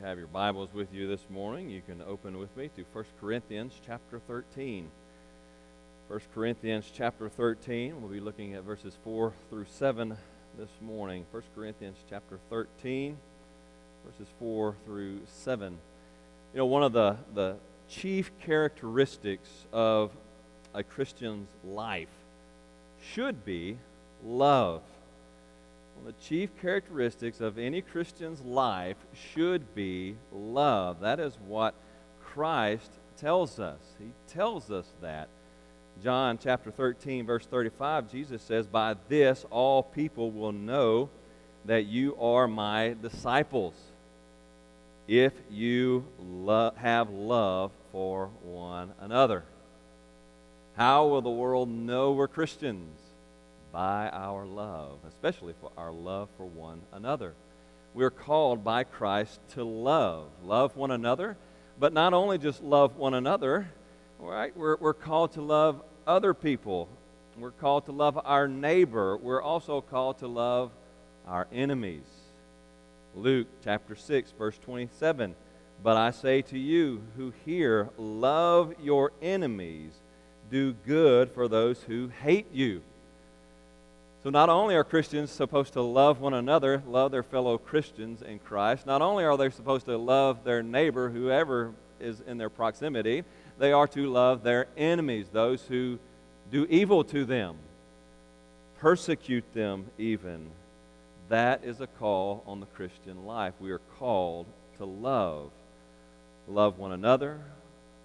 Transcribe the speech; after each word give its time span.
you 0.00 0.06
have 0.06 0.18
your 0.18 0.28
Bibles 0.28 0.72
with 0.72 0.94
you 0.94 1.06
this 1.06 1.26
morning, 1.28 1.68
you 1.68 1.82
can 1.82 2.00
open 2.00 2.38
with 2.38 2.56
me 2.56 2.70
to 2.74 2.84
1 2.92 3.04
Corinthians 3.20 3.78
chapter 3.84 4.18
13. 4.18 4.88
1 6.08 6.20
Corinthians 6.32 6.90
chapter 6.94 7.28
13, 7.28 8.00
we'll 8.00 8.10
be 8.10 8.20
looking 8.20 8.54
at 8.54 8.62
verses 8.62 8.96
4 9.04 9.34
through 9.50 9.66
7 9.70 10.16
this 10.56 10.70
morning. 10.80 11.26
1 11.32 11.42
Corinthians 11.54 11.98
chapter 12.08 12.38
13, 12.48 13.18
verses 14.06 14.32
4 14.38 14.74
through 14.86 15.20
7. 15.26 15.78
You 16.54 16.58
know, 16.58 16.66
one 16.66 16.82
of 16.82 16.92
the, 16.92 17.16
the 17.34 17.56
chief 17.86 18.30
characteristics 18.40 19.50
of 19.70 20.12
a 20.72 20.82
Christian's 20.82 21.48
life 21.62 22.08
should 23.12 23.44
be 23.44 23.76
love. 24.24 24.80
The 26.04 26.12
chief 26.12 26.50
characteristics 26.60 27.40
of 27.40 27.58
any 27.58 27.82
Christian's 27.82 28.40
life 28.40 28.96
should 29.12 29.74
be 29.74 30.16
love. 30.32 31.00
That 31.00 31.20
is 31.20 31.38
what 31.46 31.74
Christ 32.22 32.90
tells 33.16 33.60
us. 33.60 33.80
He 33.98 34.12
tells 34.26 34.70
us 34.70 34.86
that. 35.02 35.28
John 36.02 36.38
chapter 36.42 36.70
13, 36.70 37.26
verse 37.26 37.44
35, 37.44 38.10
Jesus 38.10 38.42
says, 38.42 38.66
By 38.66 38.96
this 39.08 39.44
all 39.50 39.82
people 39.82 40.30
will 40.30 40.52
know 40.52 41.10
that 41.66 41.84
you 41.84 42.16
are 42.16 42.48
my 42.48 42.96
disciples, 43.02 43.74
if 45.06 45.34
you 45.50 46.06
lo- 46.18 46.72
have 46.76 47.10
love 47.10 47.72
for 47.92 48.30
one 48.42 48.92
another. 49.00 49.44
How 50.76 51.06
will 51.06 51.20
the 51.20 51.28
world 51.30 51.68
know 51.68 52.12
we're 52.12 52.28
Christians? 52.28 52.99
By 53.72 54.08
our 54.10 54.46
love, 54.46 54.98
especially 55.08 55.54
for 55.60 55.70
our 55.76 55.92
love 55.92 56.28
for 56.36 56.46
one 56.46 56.82
another. 56.92 57.34
We're 57.94 58.10
called 58.10 58.64
by 58.64 58.84
Christ 58.84 59.40
to 59.54 59.64
love. 59.64 60.28
Love 60.44 60.76
one 60.76 60.90
another, 60.90 61.36
but 61.78 61.92
not 61.92 62.14
only 62.14 62.38
just 62.38 62.62
love 62.62 62.96
one 62.96 63.14
another, 63.14 63.68
right? 64.18 64.56
We're, 64.56 64.76
we're 64.76 64.94
called 64.94 65.32
to 65.32 65.42
love 65.42 65.82
other 66.06 66.34
people. 66.34 66.88
We're 67.38 67.50
called 67.50 67.86
to 67.86 67.92
love 67.92 68.18
our 68.24 68.46
neighbor. 68.46 69.16
We're 69.16 69.42
also 69.42 69.80
called 69.80 70.18
to 70.18 70.28
love 70.28 70.70
our 71.26 71.46
enemies. 71.52 72.06
Luke 73.14 73.48
chapter 73.64 73.96
6, 73.96 74.32
verse 74.32 74.58
27. 74.58 75.34
But 75.82 75.96
I 75.96 76.10
say 76.10 76.42
to 76.42 76.58
you 76.58 77.02
who 77.16 77.32
hear, 77.44 77.88
love 77.96 78.74
your 78.80 79.12
enemies, 79.22 79.92
do 80.50 80.74
good 80.86 81.30
for 81.30 81.48
those 81.48 81.82
who 81.82 82.08
hate 82.22 82.52
you 82.52 82.82
so, 84.22 84.28
not 84.28 84.50
only 84.50 84.74
are 84.74 84.84
Christians 84.84 85.30
supposed 85.30 85.72
to 85.72 85.80
love 85.80 86.20
one 86.20 86.34
another, 86.34 86.82
love 86.86 87.10
their 87.10 87.22
fellow 87.22 87.56
Christians 87.56 88.20
in 88.20 88.38
Christ, 88.38 88.86
not 88.86 89.00
only 89.00 89.24
are 89.24 89.36
they 89.38 89.48
supposed 89.48 89.86
to 89.86 89.96
love 89.96 90.44
their 90.44 90.62
neighbor, 90.62 91.08
whoever 91.08 91.72
is 91.98 92.20
in 92.26 92.36
their 92.36 92.50
proximity, 92.50 93.24
they 93.58 93.72
are 93.72 93.88
to 93.88 94.10
love 94.10 94.42
their 94.42 94.66
enemies, 94.76 95.28
those 95.32 95.62
who 95.62 95.98
do 96.50 96.66
evil 96.68 97.02
to 97.04 97.24
them, 97.24 97.56
persecute 98.78 99.54
them 99.54 99.86
even. 99.96 100.50
That 101.30 101.64
is 101.64 101.80
a 101.80 101.86
call 101.86 102.42
on 102.46 102.60
the 102.60 102.66
Christian 102.66 103.24
life. 103.24 103.54
We 103.58 103.70
are 103.70 103.80
called 103.98 104.46
to 104.76 104.84
love. 104.84 105.50
Love 106.46 106.78
one 106.78 106.92
another, 106.92 107.40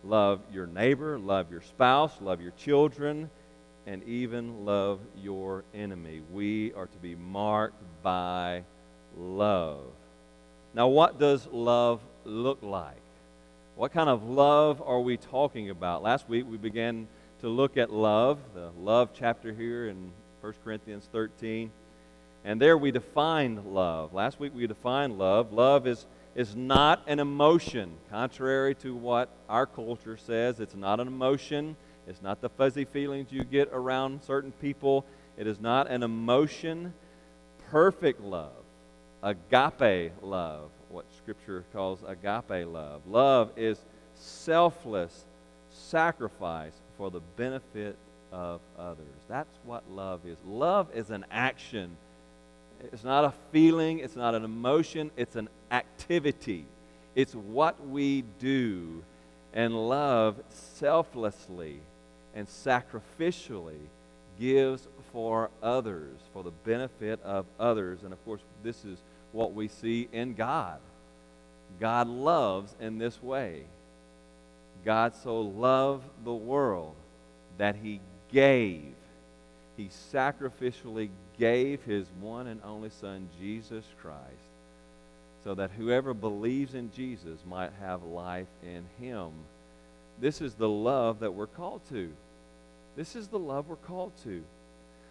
love 0.03 0.39
your 0.53 0.67
neighbor, 0.67 1.19
love 1.19 1.51
your 1.51 1.61
spouse, 1.61 2.13
love 2.21 2.39
your 2.39 2.51
children 2.51 3.29
and 3.87 4.03
even 4.03 4.65
love 4.65 4.99
your 5.21 5.63
enemy. 5.73 6.21
We 6.31 6.73
are 6.73 6.87
to 6.87 6.97
be 6.97 7.15
marked 7.15 7.81
by 8.01 8.63
love. 9.17 9.85
Now, 10.73 10.87
what 10.87 11.19
does 11.19 11.47
love 11.47 12.01
look 12.25 12.59
like? 12.61 13.01
What 13.75 13.93
kind 13.93 14.09
of 14.09 14.23
love 14.23 14.81
are 14.81 14.99
we 14.99 15.17
talking 15.17 15.69
about? 15.69 16.01
Last 16.01 16.27
week 16.27 16.45
we 16.49 16.57
began 16.57 17.07
to 17.41 17.49
look 17.49 17.77
at 17.77 17.91
love, 17.91 18.39
the 18.53 18.71
love 18.79 19.09
chapter 19.13 19.53
here 19.53 19.87
in 19.87 20.11
1 20.41 20.53
Corinthians 20.63 21.07
13. 21.11 21.71
And 22.43 22.61
there 22.61 22.77
we 22.77 22.91
defined 22.91 23.65
love. 23.65 24.13
Last 24.13 24.39
week 24.39 24.53
we 24.55 24.67
defined 24.67 25.17
love. 25.17 25.51
Love 25.51 25.87
is, 25.87 26.05
is 26.35 26.55
not 26.55 27.03
an 27.07 27.19
emotion, 27.19 27.91
contrary 28.09 28.75
to 28.75 28.95
what 28.95 29.29
our 29.49 29.65
culture 29.65 30.17
says. 30.17 30.59
It's 30.59 30.75
not 30.75 30.99
an 30.99 31.07
emotion, 31.07 31.75
it's 32.07 32.21
not 32.21 32.41
the 32.41 32.49
fuzzy 32.49 32.85
feelings 32.85 33.31
you 33.31 33.43
get 33.43 33.69
around 33.71 34.23
certain 34.23 34.51
people. 34.51 35.05
It 35.37 35.47
is 35.47 35.59
not 35.59 35.89
an 35.89 36.03
emotion. 36.03 36.93
Perfect 37.71 38.21
love, 38.21 38.51
agape 39.23 40.11
love, 40.21 40.69
what 40.89 41.05
Scripture 41.17 41.65
calls 41.73 41.99
agape 42.07 42.67
love. 42.67 43.01
Love 43.07 43.51
is 43.55 43.79
selfless 44.13 45.25
sacrifice 45.71 46.73
for 46.97 47.09
the 47.09 47.21
benefit 47.35 47.97
of 48.31 48.61
others. 48.77 49.05
That's 49.27 49.57
what 49.63 49.83
love 49.89 50.21
is. 50.25 50.37
Love 50.45 50.87
is 50.93 51.09
an 51.09 51.25
action. 51.31 51.97
It's 52.91 53.03
not 53.03 53.25
a 53.25 53.33
feeling, 53.51 53.99
it's 53.99 54.15
not 54.15 54.35
an 54.35 54.43
emotion, 54.43 55.09
it's 55.17 55.35
an 55.35 55.49
activity. 55.71 56.65
It's 57.15 57.33
what 57.33 57.87
we 57.87 58.23
do 58.39 59.03
and 59.53 59.87
love 59.87 60.35
selflessly 60.49 61.79
and 62.35 62.47
sacrificially 62.47 63.79
gives 64.39 64.87
for 65.11 65.49
others, 65.63 66.19
for 66.33 66.43
the 66.43 66.51
benefit 66.51 67.21
of 67.23 67.45
others. 67.59 68.03
And 68.03 68.11
of 68.11 68.23
course, 68.25 68.41
this 68.63 68.83
is 68.83 68.99
what 69.31 69.53
we 69.53 69.67
see 69.69 70.09
in 70.11 70.33
God. 70.33 70.79
God 71.79 72.07
loves 72.07 72.75
in 72.79 72.97
this 72.97 73.21
way. 73.23 73.63
God 74.83 75.13
so 75.15 75.41
loved 75.41 76.05
the 76.23 76.33
world 76.33 76.95
that 77.57 77.75
he 77.75 78.01
gave. 78.31 78.93
He 79.77 79.89
sacrificially 80.13 81.09
gave 81.37 81.83
his 81.83 82.07
one 82.21 82.47
and 82.47 82.61
only 82.63 82.89
Son, 82.89 83.29
Jesus 83.39 83.83
Christ, 84.01 84.21
so 85.43 85.55
that 85.55 85.71
whoever 85.71 86.13
believes 86.13 86.75
in 86.75 86.91
Jesus 86.91 87.39
might 87.45 87.71
have 87.81 88.03
life 88.03 88.47
in 88.63 88.85
him. 88.99 89.31
This 90.19 90.39
is 90.39 90.53
the 90.53 90.69
love 90.69 91.19
that 91.19 91.33
we're 91.33 91.47
called 91.47 91.81
to. 91.89 92.11
This 92.95 93.17
is 93.17 93.27
the 93.27 93.39
love 93.39 93.67
we're 93.67 93.75
called 93.75 94.13
to. 94.23 94.41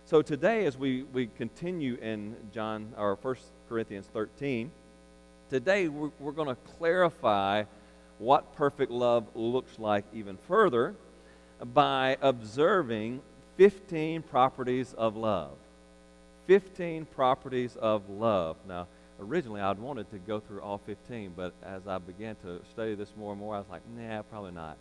So 0.07 0.23
today, 0.23 0.65
as 0.65 0.79
we, 0.79 1.03
we 1.03 1.27
continue 1.27 1.97
in 2.01 2.35
John 2.53 2.95
or 2.97 3.17
1 3.21 3.37
Corinthians 3.69 4.07
13, 4.11 4.71
today 5.51 5.89
we're, 5.89 6.11
we're 6.19 6.33
going 6.33 6.49
to 6.49 6.57
clarify 6.79 7.65
what 8.19 8.57
perfect 8.57 8.91
love 8.91 9.27
looks 9.35 9.79
like 9.79 10.05
even 10.15 10.39
further 10.49 10.95
by 11.75 12.17
observing 12.23 13.21
15 13.59 14.23
properties 14.23 14.95
of 14.95 15.15
love. 15.15 15.53
15 16.47 17.05
properties 17.05 17.77
of 17.77 18.09
love. 18.09 18.57
Now, 18.67 18.87
originally 19.21 19.61
I'd 19.61 19.79
wanted 19.79 20.11
to 20.11 20.19
go 20.19 20.41
through 20.41 20.63
all 20.63 20.79
15, 20.87 21.35
but 21.37 21.53
as 21.63 21.87
I 21.87 21.99
began 21.99 22.37
to 22.45 22.61
study 22.73 22.95
this 22.95 23.13
more 23.15 23.33
and 23.33 23.41
more, 23.41 23.57
I 23.57 23.59
was 23.59 23.69
like, 23.71 23.83
nah, 23.95 24.23
probably 24.23 24.53
not. 24.53 24.79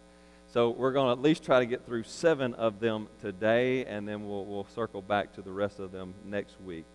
So 0.54 0.70
we're 0.70 0.92
going 0.92 1.08
to 1.08 1.12
at 1.14 1.20
least 1.20 1.44
try 1.44 1.62
to 1.62 1.66
get 1.66 1.84
through 1.84 2.04
seven 2.04 2.54
of 2.54 2.80
them 2.80 3.08
today, 3.20 3.86
and 3.86 4.08
then 4.08 4.30
we'll, 4.30 4.46
we'll 4.46 4.68
circle 4.76 5.02
back 5.02 5.34
to 5.34 5.42
the 5.42 5.52
rest 5.52 5.80
of 5.80 5.92
them 5.92 6.14
next 6.24 6.62
week. 6.62 6.86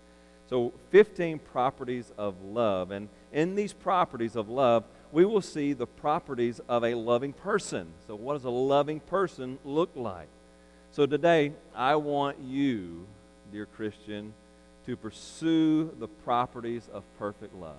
So 0.48 0.72
15 0.90 1.40
properties 1.40 2.12
of 2.16 2.40
love. 2.40 2.92
And 2.92 3.08
in 3.32 3.56
these 3.56 3.72
properties 3.72 4.36
of 4.36 4.48
love, 4.48 4.84
we 5.10 5.24
will 5.24 5.40
see 5.40 5.72
the 5.72 5.88
properties 5.88 6.60
of 6.68 6.84
a 6.84 6.94
loving 6.94 7.32
person. 7.32 7.88
So, 8.06 8.14
what 8.14 8.34
does 8.34 8.44
a 8.44 8.50
loving 8.50 9.00
person 9.00 9.58
look 9.64 9.90
like? 9.96 10.28
So, 10.92 11.06
today, 11.06 11.52
I 11.74 11.96
want 11.96 12.38
you, 12.40 13.06
dear 13.50 13.66
Christian, 13.66 14.34
to 14.86 14.96
pursue 14.96 15.92
the 15.98 16.06
properties 16.06 16.88
of 16.92 17.02
perfect 17.18 17.54
love 17.54 17.76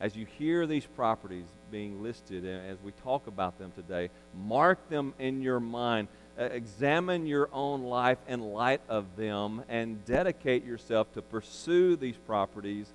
as 0.00 0.16
you 0.16 0.26
hear 0.38 0.66
these 0.66 0.86
properties 0.86 1.46
being 1.70 2.02
listed 2.02 2.44
and 2.44 2.70
as 2.70 2.78
we 2.82 2.92
talk 3.02 3.26
about 3.26 3.58
them 3.58 3.72
today, 3.72 4.10
mark 4.34 4.88
them 4.88 5.14
in 5.18 5.42
your 5.42 5.60
mind. 5.60 6.08
Uh, 6.38 6.44
examine 6.44 7.26
your 7.26 7.48
own 7.52 7.84
life 7.84 8.18
in 8.26 8.40
light 8.40 8.80
of 8.88 9.16
them 9.16 9.62
and 9.68 10.04
dedicate 10.04 10.64
yourself 10.64 11.12
to 11.14 11.22
pursue 11.22 11.94
these 11.94 12.16
properties 12.26 12.92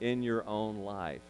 in 0.00 0.22
your 0.22 0.46
own 0.46 0.78
life. 0.78 1.22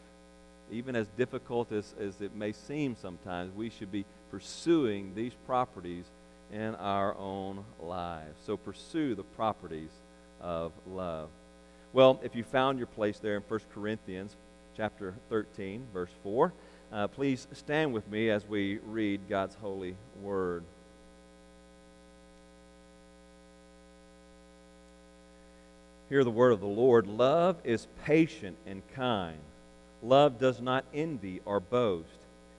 Even 0.72 0.96
as 0.96 1.06
difficult 1.16 1.70
as, 1.70 1.94
as 2.00 2.20
it 2.20 2.34
may 2.34 2.52
seem 2.52 2.96
sometimes, 3.00 3.54
we 3.54 3.70
should 3.70 3.92
be 3.92 4.04
pursuing 4.30 5.14
these 5.14 5.34
properties 5.46 6.04
in 6.52 6.74
our 6.76 7.16
own 7.16 7.64
lives. 7.80 8.34
So 8.44 8.56
pursue 8.56 9.14
the 9.14 9.22
properties 9.22 9.90
of 10.40 10.72
love. 10.86 11.28
Well, 11.92 12.18
if 12.22 12.34
you 12.34 12.42
found 12.42 12.78
your 12.78 12.86
place 12.86 13.18
there 13.18 13.36
in 13.36 13.42
1 13.42 13.60
Corinthians, 13.74 14.34
chapter 14.76 15.14
13, 15.28 15.86
verse 15.92 16.10
4. 16.22 16.52
Uh, 16.92 17.08
please 17.08 17.46
stand 17.52 17.92
with 17.92 18.08
me 18.08 18.30
as 18.30 18.46
we 18.46 18.78
read 18.86 19.20
God's 19.28 19.54
holy 19.56 19.96
word. 20.20 20.64
Hear 26.08 26.24
the 26.24 26.30
word 26.30 26.52
of 26.52 26.60
the 26.60 26.66
Lord. 26.66 27.06
Love 27.06 27.56
is 27.64 27.86
patient 28.04 28.58
and 28.66 28.82
kind. 28.94 29.38
Love 30.02 30.38
does 30.38 30.60
not 30.60 30.84
envy 30.92 31.40
or 31.46 31.60
boast. 31.60 32.08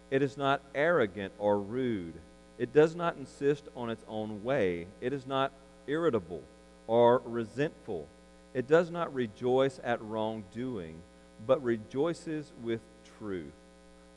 It 0.09 0.21
is 0.21 0.37
not 0.37 0.61
arrogant 0.73 1.33
or 1.37 1.59
rude. 1.59 2.13
It 2.57 2.73
does 2.73 2.95
not 2.95 3.17
insist 3.17 3.65
on 3.75 3.89
its 3.89 4.03
own 4.07 4.43
way. 4.43 4.87
It 5.01 5.13
is 5.13 5.27
not 5.27 5.51
irritable 5.87 6.41
or 6.87 7.21
resentful. 7.25 8.07
It 8.53 8.67
does 8.67 8.89
not 8.89 9.13
rejoice 9.13 9.79
at 9.83 10.01
wrongdoing, 10.01 11.01
but 11.45 11.63
rejoices 11.63 12.51
with 12.61 12.81
truth. 13.19 13.53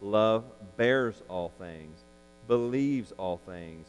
Love 0.01 0.45
bears 0.77 1.23
all 1.29 1.53
things, 1.59 1.99
believes 2.49 3.13
all 3.13 3.41
things, 3.47 3.87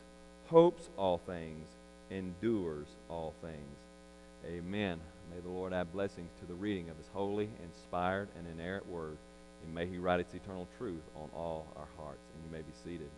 hopes 0.47 0.89
all 0.97 1.17
things, 1.17 1.67
endures 2.09 2.87
all 3.09 3.33
things. 3.41 3.77
Amen. 4.45 4.99
May 5.33 5.41
the 5.41 5.49
Lord 5.49 5.73
add 5.73 5.91
blessings 5.91 6.31
to 6.39 6.45
the 6.45 6.53
reading 6.53 6.89
of 6.89 6.97
his 6.97 7.07
holy, 7.13 7.49
inspired, 7.63 8.29
and 8.37 8.47
inerrant 8.47 8.87
word. 8.87 9.17
And 9.65 9.73
may 9.73 9.85
he 9.85 9.97
write 9.97 10.19
its 10.19 10.33
eternal 10.33 10.67
truth 10.77 11.01
on 11.15 11.29
all 11.35 11.67
our 11.75 11.87
hearts. 11.97 12.21
And 12.33 12.43
you 12.45 12.51
may 12.51 12.61
be 12.61 12.73
seated. 12.83 13.09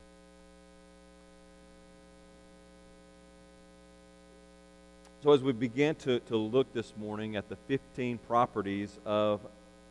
So, 5.22 5.34
as 5.34 5.44
we 5.44 5.52
begin 5.52 5.96
to, 5.96 6.20
to 6.22 6.38
look 6.38 6.74
this 6.74 6.94
morning 6.98 7.36
at 7.36 7.50
the 7.50 7.58
15 7.68 8.20
properties 8.20 8.98
of, 9.06 9.42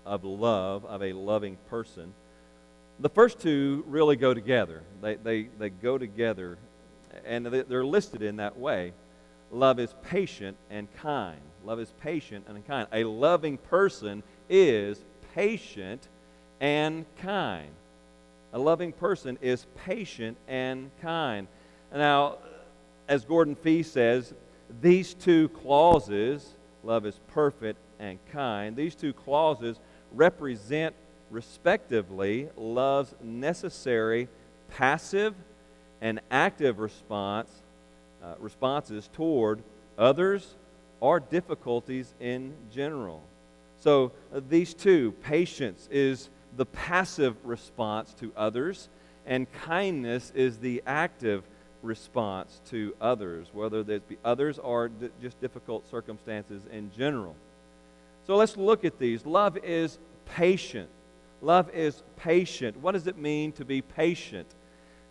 of 0.08 0.24
love, 0.24 0.84
of 0.86 1.02
a 1.02 1.12
loving 1.12 1.56
person, 1.68 2.14
the 2.98 3.10
first 3.10 3.38
two 3.38 3.84
really 3.86 4.16
go 4.16 4.34
together. 4.34 4.82
They, 5.02 5.14
they, 5.16 5.42
they 5.58 5.70
go 5.70 5.98
together, 5.98 6.58
and 7.24 7.46
they're 7.46 7.84
listed 7.84 8.22
in 8.22 8.36
that 8.36 8.58
way. 8.58 8.92
Love 9.52 9.78
is 9.78 9.94
patient 10.02 10.56
and 10.70 10.92
kind. 10.96 11.40
Love 11.64 11.78
is 11.78 11.92
patient 12.00 12.46
and 12.48 12.66
kind. 12.66 12.88
A 12.92 13.04
loving 13.04 13.58
person 13.58 14.22
is 14.48 15.04
patient 15.34 16.08
and 16.60 17.04
kind. 17.18 17.70
A 18.52 18.58
loving 18.58 18.92
person 18.92 19.38
is 19.42 19.66
patient 19.84 20.36
and 20.48 20.90
kind. 21.02 21.46
Now, 21.94 22.38
as 23.08 23.24
Gordon 23.24 23.54
Fee 23.54 23.82
says, 23.82 24.32
these 24.80 25.14
two 25.14 25.48
clauses, 25.50 26.46
love 26.82 27.06
is 27.06 27.20
perfect 27.28 27.78
and 27.98 28.18
kind, 28.32 28.74
these 28.74 28.94
two 28.94 29.12
clauses 29.12 29.78
represent, 30.12 30.94
respectively, 31.30 32.48
love's 32.56 33.14
necessary 33.22 34.28
passive 34.70 35.34
and 36.00 36.20
active 36.30 36.78
response, 36.78 37.50
uh, 38.22 38.34
responses 38.38 39.08
toward 39.12 39.62
others 39.96 40.54
or 41.00 41.20
difficulties 41.20 42.14
in 42.20 42.54
general. 42.70 43.22
So, 43.80 44.12
uh, 44.34 44.40
these 44.48 44.74
two, 44.74 45.12
patience 45.22 45.88
is 45.90 46.30
the 46.56 46.66
passive 46.66 47.36
response 47.44 48.14
to 48.14 48.32
others, 48.36 48.88
and 49.26 49.50
kindness 49.52 50.32
is 50.34 50.58
the 50.58 50.82
active 50.86 51.44
response 51.82 52.60
to 52.70 52.94
others, 53.00 53.48
whether 53.52 53.82
there 53.84 54.00
be 54.00 54.18
others 54.24 54.58
or 54.58 54.88
d- 54.88 55.10
just 55.22 55.40
difficult 55.40 55.88
circumstances 55.88 56.62
in 56.72 56.90
general. 56.96 57.36
So 58.28 58.36
let's 58.36 58.56
look 58.56 58.84
at 58.84 58.98
these. 58.98 59.24
Love 59.24 59.56
is 59.64 59.98
patient. 60.26 60.90
Love 61.40 61.70
is 61.70 62.02
patient. 62.16 62.76
What 62.76 62.92
does 62.92 63.06
it 63.06 63.16
mean 63.16 63.52
to 63.52 63.64
be 63.64 63.80
patient? 63.82 64.46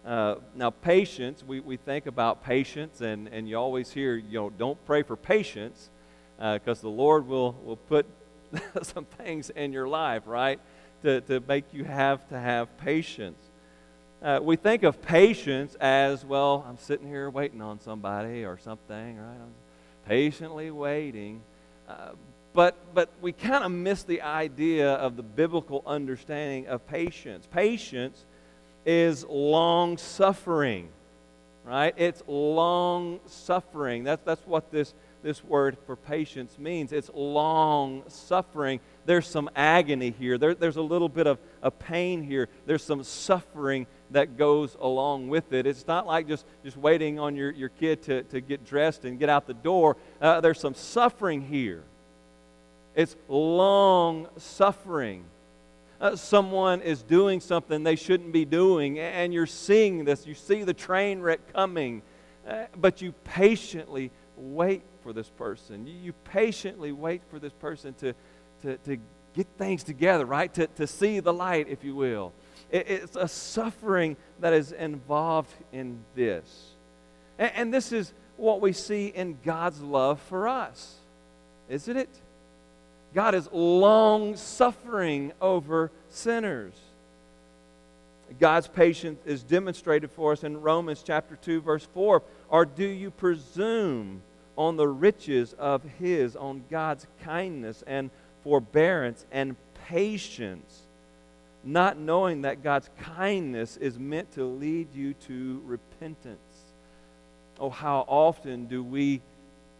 Uh, 0.06 0.36
now, 0.56 0.69
patience, 0.69 1.44
we, 1.44 1.60
we 1.60 1.78
think 1.78 2.06
about 2.06 2.44
patience, 2.44 3.02
and, 3.02 3.28
and 3.28 3.50
you 3.50 3.58
always 3.58 3.92
hear, 3.92 4.16
you 4.16 4.40
know, 4.40 4.50
don't 4.52 4.78
pray 4.86 5.02
for 5.02 5.16
patience 5.16 5.90
because 6.38 6.80
uh, 6.80 6.84
the 6.84 6.90
Lord 6.90 7.28
will, 7.28 7.54
will 7.66 7.75
put 7.75 8.06
some 8.84 9.06
things 9.06 9.50
in 9.50 9.74
your 9.74 9.88
life, 9.88 10.22
right? 10.28 10.60
to, 11.02 11.22
to 11.22 11.40
make 11.48 11.74
you 11.74 11.84
have 11.86 12.28
to 12.30 12.40
have 12.40 12.78
patience. 12.78 13.40
Uh, 14.22 14.40
we 14.42 14.56
think 14.56 14.84
of 14.84 15.02
patience 15.02 15.75
as, 15.81 16.24
well, 16.24 16.64
I'm 16.69 16.78
sitting 16.78 17.08
here 17.08 17.31
waiting 17.31 17.62
on 17.62 17.80
somebody 17.80 18.46
or 18.46 18.60
something, 18.60 19.18
right? 19.18 19.38
I'm 19.42 19.54
patiently 20.08 20.69
waiting. 20.69 21.42
But, 22.57 22.95
but 22.95 23.12
we 23.21 23.33
kind 23.33 23.63
of 23.63 23.71
miss 23.71 24.01
the 24.01 24.24
idea 24.24 24.94
of 24.94 25.15
the 25.15 25.21
biblical 25.21 25.83
understanding 25.86 26.65
of 26.65 26.88
patience. 26.88 27.45
Patience 27.45 28.25
is 28.83 29.24
long 29.30 30.00
suffering, 30.00 30.89
right? 31.63 31.94
It's 31.98 32.24
long 32.25 33.19
suffering. 33.27 34.06
That's, 34.06 34.24
that's 34.25 34.42
what 34.48 34.71
this, 34.71 34.95
this 35.21 35.44
word 35.44 35.77
for 35.86 35.95
patience 35.95 36.57
means. 36.57 36.94
It's 36.94 37.12
long 37.13 38.01
suffering 38.07 38.80
there's 39.06 39.27
some 39.27 39.51
agony 39.56 40.09
here. 40.18 40.39
There, 40.39 40.56
there's 40.56 40.77
a 40.77 40.81
little 40.81 41.09
bit 41.09 41.27
of, 41.27 41.38
a 41.62 41.69
pain 41.69 42.24
here. 42.24 42.50
There's 42.65 42.83
some 42.83 43.04
suffering 43.04 43.86
that 44.09 44.36
goes 44.36 44.75
along 44.81 45.30
with 45.30 45.54
it. 45.54 45.68
It's 45.68 45.86
not 45.86 46.07
like 46.07 46.27
just, 46.27 46.44
just 46.63 46.75
waiting 46.75 47.19
on 47.19 47.36
your, 47.36 47.51
your 47.51 47.69
kid 47.69 48.01
to, 48.04 48.24
to 48.24 48.42
get 48.42 48.65
dressed 48.65 49.06
and 49.06 49.19
get 49.19 49.30
out 49.30 49.45
the 49.45 49.54
door. 49.54 49.95
Uh, 50.19 50.42
there's 50.42 50.59
some 50.59 50.74
suffering 50.74 51.42
here. 51.42 51.83
It's 52.98 53.16
long 53.28 54.28
suffering. 54.38 55.24
Uh, 56.02 56.16
someone 56.16 56.82
is 56.82 57.04
doing 57.04 57.40
something 57.42 57.84
they 57.84 57.96
shouldn't 57.96 58.34
be 58.34 58.44
doing, 58.44 58.98
and 58.98 59.32
you're 59.32 59.46
seeing 59.46 60.04
this. 60.04 60.26
You 60.26 60.34
see 60.34 60.64
the 60.64 60.74
train 60.74 61.22
wreck 61.22 61.54
coming, 61.54 62.02
uh, 62.48 62.66
but 62.76 63.00
you 63.04 63.12
patiently 63.24 64.10
wait 64.36 64.82
for 65.04 65.14
this 65.14 65.30
person. 65.30 65.86
You, 65.86 65.94
you 65.94 66.14
patiently 66.14 66.92
wait 66.92 67.22
for 67.30 67.38
this 67.38 67.54
person 67.54 67.94
to, 68.00 68.16
to, 68.64 68.78
to 68.78 68.98
get 69.36 69.46
things 69.60 69.84
together, 69.84 70.26
right? 70.26 70.52
To, 70.56 70.66
to 70.66 70.88
see 70.88 71.20
the 71.20 71.34
light, 71.34 71.68
if 71.70 71.84
you 71.84 71.94
will. 71.94 72.34
It, 72.72 72.88
it's 72.90 73.16
a 73.16 73.28
suffering 73.28 74.18
that 74.40 74.54
is 74.54 74.72
involved 74.72 75.54
in 75.72 76.04
this. 76.16 76.72
And, 77.38 77.52
and 77.54 77.74
this 77.74 77.92
is 77.92 78.12
what 78.38 78.60
we 78.60 78.74
see 78.74 79.08
in 79.08 79.38
God's 79.46 79.82
love 79.82 80.20
for 80.22 80.48
us, 80.48 80.96
isn't 81.70 81.96
it? 81.96 82.10
God 83.13 83.36
is 83.36 83.50
long 83.51 84.36
suffering 84.36 85.31
over 85.42 85.92
sinners. 86.09 86.74
God's 88.39 88.68
patience 88.68 89.19
is 89.25 89.42
demonstrated 89.44 90.12
for 90.12 90.33
us 90.33 90.44
in 90.44 90.62
Romans 90.62 91.04
chapter 91.06 91.36
2 91.38 91.62
verse 91.62 91.88
4. 91.94 92.21
Or 92.50 92.65
do 92.65 92.86
you 92.86 93.09
presume 93.09 94.21
on 94.57 94.75
the 94.75 94.88
riches 94.88 95.54
of 95.54 95.83
his 96.00 96.36
on 96.36 96.63
God's 96.69 97.06
kindness 97.24 97.83
and 97.86 98.09
forbearance, 98.44 99.25
and 99.31 99.56
patience, 99.88 100.83
not 101.63 101.98
knowing 101.98 102.42
that 102.44 102.63
God's 102.63 102.89
kindness 103.00 103.77
is 103.77 104.00
meant 104.00 104.31
to 104.33 104.45
lead 104.45 104.94
you 104.94 105.14
to 105.14 105.61
repentance. 105.66 106.40
Oh, 107.59 107.69
how 107.69 108.06
often 108.07 108.68
do 108.68 108.83
we 108.83 109.21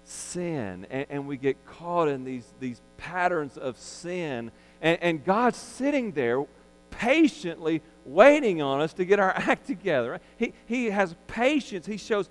sin 0.08 0.88
and, 0.90 1.06
and 1.10 1.28
we 1.28 1.38
get 1.38 1.66
caught 1.66 2.08
in 2.08 2.24
these, 2.24 2.46
these 2.60 2.82
patterns 2.98 3.58
of 3.58 3.78
sin, 3.78 4.52
and, 4.82 4.98
and 5.02 5.26
God's 5.26 5.58
sitting 5.58 6.14
there 6.14 6.46
patiently 6.90 7.82
waiting 8.06 8.62
on 8.62 8.82
us 8.82 8.94
to 8.94 9.06
get 9.06 9.20
our 9.20 9.32
act 9.36 9.68
together. 9.68 10.20
He, 10.38 10.54
he 10.66 10.86
has 10.86 11.16
patience, 11.28 11.86
He 11.86 11.98
shows 11.98 12.30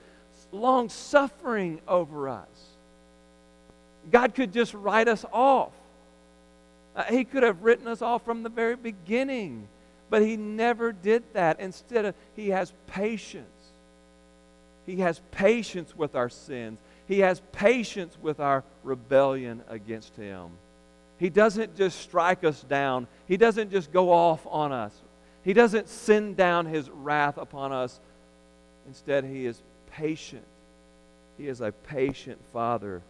long 0.53 0.89
suffering 0.89 1.81
over 1.87 2.29
us. 2.29 2.49
God 4.11 4.35
could 4.35 4.53
just 4.53 4.73
write 4.73 5.09
us 5.09 5.25
off. 5.33 5.73
Uh, 6.95 7.03
he 7.05 7.25
could 7.25 7.43
have 7.43 7.63
written 7.63 7.87
us 7.89 8.01
off 8.01 8.25
from 8.25 8.43
the 8.43 8.49
very 8.49 8.77
beginning, 8.77 9.69
but 10.09 10.23
he 10.23 10.37
never 10.37 10.93
did 10.93 11.25
that. 11.35 11.61
Instead, 11.61 12.07
of, 12.07 12.15
he 12.35 12.51
has 12.51 12.73
patience. 12.87 13.47
He 14.87 15.01
has 15.01 15.21
patience 15.33 15.95
with 15.97 16.15
our 16.15 16.29
sins. 16.29 16.79
He 17.07 17.21
has 17.21 17.41
patience 17.53 18.17
with 18.21 18.41
our 18.41 18.65
rebellion 18.83 19.63
against 19.69 20.17
him. 20.17 20.51
He 21.19 21.31
doesn't 21.31 21.77
just 21.77 22.01
strike 22.01 22.45
us 22.45 22.63
down. 22.63 23.07
He 23.27 23.37
doesn't 23.37 23.71
just 23.71 23.93
go 23.93 24.13
off 24.13 24.47
on 24.47 24.73
us. 24.73 24.95
He 25.43 25.53
doesn't 25.53 25.89
send 25.89 26.37
down 26.37 26.67
his 26.67 26.91
wrath 26.91 27.39
upon 27.39 27.73
us. 27.73 28.01
Instead, 28.87 29.25
he 29.25 29.47
is 29.47 29.63
patient. 29.91 30.45
He 31.39 31.49
is 31.49 31.61
a 31.61 31.73
patient 31.73 32.39
father, 32.53 33.03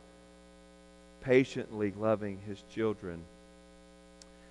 patiently 1.20 1.92
loving 1.96 2.38
his 2.46 2.62
children 2.72 3.22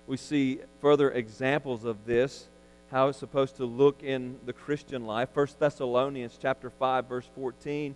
we 0.06 0.16
see 0.16 0.60
further 0.80 1.10
examples 1.10 1.84
of 1.84 2.04
this 2.06 2.46
how 2.90 3.08
it's 3.08 3.18
supposed 3.18 3.56
to 3.56 3.64
look 3.64 4.02
in 4.02 4.38
the 4.46 4.52
christian 4.52 5.06
life 5.06 5.28
1 5.34 5.48
thessalonians 5.58 6.38
chapter 6.40 6.70
5 6.70 7.06
verse 7.06 7.28
14 7.34 7.94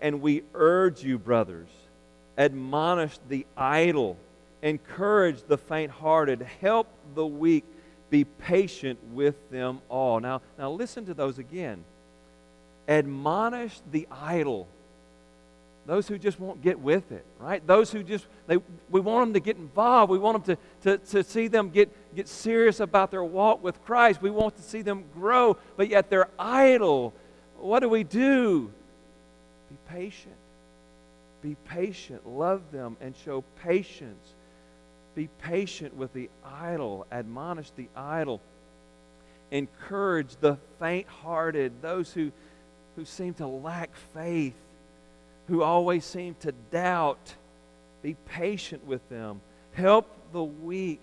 and 0.00 0.20
we 0.20 0.42
urge 0.54 1.02
you 1.02 1.18
brothers 1.18 1.68
admonish 2.36 3.18
the 3.28 3.46
idle 3.56 4.16
encourage 4.62 5.42
the 5.44 5.58
faint-hearted 5.58 6.46
help 6.60 6.88
the 7.14 7.26
weak 7.26 7.64
be 8.10 8.24
patient 8.24 8.98
with 9.12 9.50
them 9.50 9.80
all 9.88 10.20
now 10.20 10.40
now 10.58 10.70
listen 10.70 11.04
to 11.06 11.14
those 11.14 11.38
again 11.38 11.84
admonish 12.88 13.80
the 13.90 14.06
idle 14.10 14.66
those 15.86 16.06
who 16.06 16.18
just 16.18 16.38
won't 16.38 16.62
get 16.62 16.78
with 16.78 17.10
it, 17.10 17.24
right? 17.38 17.66
Those 17.66 17.90
who 17.90 18.02
just, 18.02 18.26
they, 18.46 18.58
we 18.90 19.00
want 19.00 19.26
them 19.26 19.34
to 19.34 19.40
get 19.40 19.56
involved. 19.56 20.10
We 20.10 20.18
want 20.18 20.44
them 20.44 20.56
to, 20.82 20.98
to, 20.98 21.04
to 21.06 21.24
see 21.24 21.48
them 21.48 21.70
get, 21.70 22.14
get 22.14 22.28
serious 22.28 22.80
about 22.80 23.10
their 23.10 23.24
walk 23.24 23.60
with 23.62 23.82
Christ. 23.84 24.22
We 24.22 24.30
want 24.30 24.56
to 24.56 24.62
see 24.62 24.82
them 24.82 25.04
grow, 25.14 25.56
but 25.76 25.88
yet 25.88 26.10
they're 26.10 26.28
idle. 26.38 27.14
What 27.56 27.80
do 27.80 27.88
we 27.88 28.04
do? 28.04 28.72
Be 29.70 29.76
patient. 29.88 30.36
Be 31.42 31.56
patient. 31.64 32.26
Love 32.26 32.70
them 32.72 32.96
and 33.00 33.14
show 33.24 33.44
patience. 33.62 34.34
Be 35.14 35.28
patient 35.42 35.96
with 35.96 36.12
the 36.12 36.28
idle. 36.44 37.06
Admonish 37.10 37.70
the 37.70 37.88
idle. 37.96 38.40
Encourage 39.50 40.36
the 40.36 40.56
faint 40.78 41.08
hearted, 41.08 41.82
those 41.82 42.12
who, 42.12 42.30
who 42.96 43.04
seem 43.04 43.34
to 43.34 43.46
lack 43.46 43.90
faith, 44.14 44.54
who 45.48 45.62
always 45.62 46.04
seem 46.04 46.36
to 46.40 46.52
doubt. 46.70 47.34
Be 48.02 48.14
patient 48.26 48.84
with 48.86 49.06
them. 49.08 49.40
Help 49.72 50.06
the 50.32 50.44
weak, 50.44 51.00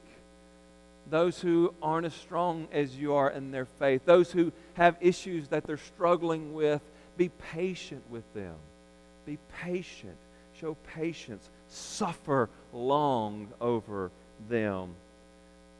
those 1.09 1.39
who 1.39 1.73
aren't 1.81 2.05
as 2.05 2.13
strong 2.13 2.67
as 2.71 2.95
you 2.95 3.13
are 3.15 3.29
in 3.29 3.51
their 3.51 3.65
faith, 3.65 4.03
those 4.05 4.31
who 4.31 4.51
have 4.75 4.95
issues 5.01 5.49
that 5.49 5.65
they're 5.65 5.77
struggling 5.77 6.53
with. 6.53 6.81
Be 7.17 7.29
patient 7.29 8.03
with 8.09 8.31
them. 8.33 8.55
Be 9.25 9.37
patient. 9.61 10.15
Show 10.59 10.75
patience. 10.95 11.49
Suffer 11.67 12.49
long 12.71 13.47
over 13.59 14.11
them. 14.49 14.95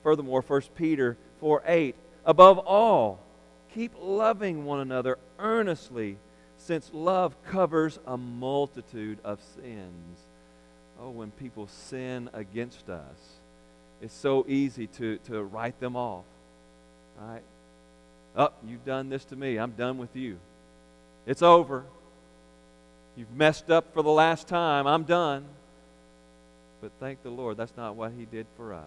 Furthermore, 0.03 0.43
1 0.45 0.61
Peter 0.75 1.17
4 1.39 1.63
8, 1.65 1.95
above 2.25 2.57
all, 2.59 3.19
keep 3.73 3.93
loving 3.99 4.65
one 4.65 4.79
another 4.79 5.17
earnestly, 5.39 6.17
since 6.57 6.89
love 6.93 7.35
covers 7.43 7.99
a 8.05 8.17
multitude 8.17 9.19
of 9.23 9.39
sins. 9.55 10.19
Oh, 10.99 11.09
when 11.09 11.29
people 11.31 11.67
sin 11.67 12.29
against 12.33 12.89
us, 12.89 13.17
it's 14.01 14.13
so 14.13 14.45
easy 14.47 14.87
to, 14.87 15.17
to 15.25 15.43
write 15.43 15.79
them 15.79 15.95
off. 15.95 16.25
Right? 17.19 17.43
Oh, 18.35 18.51
you've 18.65 18.85
done 18.85 19.09
this 19.09 19.25
to 19.25 19.35
me. 19.35 19.57
I'm 19.57 19.71
done 19.71 19.97
with 19.97 20.15
you. 20.15 20.37
It's 21.27 21.41
over. 21.41 21.83
You've 23.17 23.33
messed 23.33 23.69
up 23.69 23.93
for 23.93 24.01
the 24.01 24.09
last 24.09 24.47
time. 24.47 24.87
I'm 24.87 25.03
done. 25.03 25.45
But 26.81 26.91
thank 26.99 27.21
the 27.21 27.29
Lord, 27.29 27.57
that's 27.57 27.75
not 27.75 27.95
what 27.95 28.13
He 28.17 28.25
did 28.25 28.47
for 28.55 28.73
us. 28.73 28.85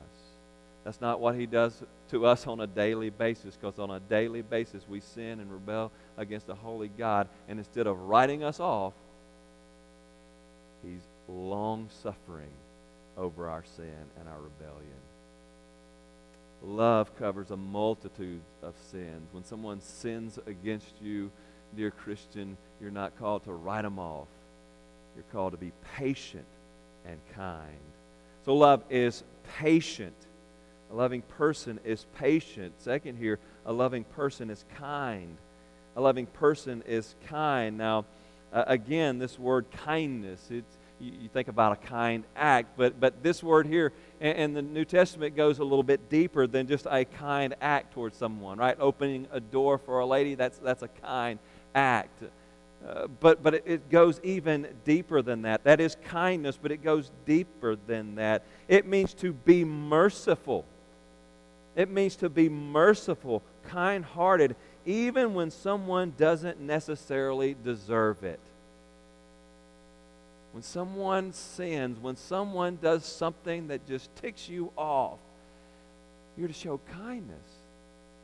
That's 0.85 1.00
not 1.00 1.20
what 1.20 1.35
He 1.35 1.44
does 1.44 1.82
to 2.11 2.25
us 2.25 2.47
on 2.47 2.61
a 2.61 2.66
daily 2.66 3.11
basis, 3.11 3.56
because 3.56 3.78
on 3.78 3.90
a 3.90 4.00
daily 4.00 4.40
basis 4.40 4.82
we 4.88 5.00
sin 5.00 5.40
and 5.40 5.52
rebel 5.52 5.92
against 6.16 6.49
a 6.49 6.54
holy 6.54 6.88
God. 6.88 7.28
And 7.49 7.59
instead 7.59 7.87
of 7.87 8.00
writing 8.00 8.42
us 8.42 8.59
off, 8.59 8.94
He's 10.82 11.02
long 11.28 11.88
suffering 12.02 12.52
over 13.18 13.50
our 13.50 13.64
sin 13.76 14.06
and 14.18 14.28
our 14.28 14.40
rebellion. 14.40 14.87
Love 16.62 17.14
covers 17.18 17.50
a 17.50 17.56
multitude 17.56 18.40
of 18.62 18.75
sins. 18.90 19.28
When 19.32 19.44
someone 19.44 19.80
sins 19.80 20.38
against 20.47 20.92
you, 21.02 21.30
dear 21.77 21.91
Christian, 21.91 22.57
you're 22.81 22.91
not 22.91 23.19
called 23.19 23.45
to 23.45 23.53
write 23.53 23.83
them 23.83 23.99
off. 23.99 24.29
You're 25.15 25.25
called 25.33 25.53
to 25.53 25.59
be 25.59 25.73
patient 25.97 26.47
and 27.07 27.19
kind. 27.35 27.79
So, 28.45 28.55
love 28.55 28.83
is 28.91 29.23
patient. 29.59 30.15
A 30.91 30.95
loving 30.95 31.23
person 31.23 31.79
is 31.85 32.07
patient. 32.19 32.75
Second, 32.79 33.17
here, 33.17 33.39
a 33.65 33.73
loving 33.73 34.05
person 34.05 34.50
is 34.50 34.65
kind. 34.77 35.37
A 35.97 36.00
loving 36.00 36.27
person 36.27 36.83
is 36.87 37.15
kind. 37.27 37.79
Now, 37.79 38.05
uh, 38.53 38.65
again, 38.67 39.19
this 39.19 39.39
word 39.39 39.67
kindness, 39.71 40.41
it's, 40.50 40.77
you, 40.99 41.12
you, 41.23 41.29
think 41.29 41.49
about 41.49 41.73
a 41.73 41.87
kind 41.87 42.25
act, 42.35 42.77
but, 42.77 42.99
but 42.99 43.23
this 43.23 43.43
word 43.43 43.67
here 43.67 43.93
in, 44.21 44.37
in 44.37 44.55
the 44.55 44.62
New 44.62 44.85
Testament 44.85 45.37
goes 45.37 45.59
a 45.59 45.65
little 45.65 45.85
bit 45.85 46.09
deeper 46.09 46.47
than 46.47 46.67
just 46.67 46.87
a 46.91 47.05
kind 47.05 47.55
act 47.61 47.95
towards 47.95 48.17
someone, 48.17 48.59
right? 48.59 48.77
Opening 48.81 49.29
a 49.31 49.41
door 49.41 49.79
for 49.79 50.00
a 50.00 50.07
lady, 50.07 50.35
that's, 50.35 50.59
that's 50.59 50.83
a 50.83 50.89
kind 50.89 51.39
act. 51.75 52.23
Uh, 52.87 53.07
but 53.21 53.43
but 53.43 53.55
it, 53.55 53.62
it 53.67 53.91
goes 53.91 54.21
even 54.23 54.67
deeper 54.85 55.21
than 55.21 55.43
that. 55.43 55.65
That 55.65 55.81
is 55.81 55.97
kindness, 56.07 56.59
but 56.61 56.73
it 56.73 56.83
goes 56.83 57.11
deeper 57.27 57.77
than 57.87 58.15
that. 58.15 58.45
It 58.69 58.87
means 58.87 59.12
to 59.15 59.33
be 59.33 59.65
merciful. 59.65 60.65
It 61.77 61.91
means 61.91 62.17
to 62.17 62.29
be 62.29 62.49
merciful, 62.49 63.43
kind 63.65 64.05
hearted, 64.05 64.57
even 64.85 65.35
when 65.35 65.50
someone 65.50 66.15
doesn't 66.17 66.61
necessarily 66.61 67.55
deserve 67.62 68.25
it. 68.25 68.41
When 70.53 70.62
someone 70.62 71.33
sins, 71.33 71.99
when 72.00 72.17
someone 72.17 72.79
does 72.83 73.05
something 73.05 73.69
that 73.69 73.87
just 73.87 74.15
ticks 74.17 74.49
you 74.49 74.73
off, 74.77 75.19
you're 76.37 76.49
to 76.49 76.55
show 76.55 76.81
kindness. 76.93 77.39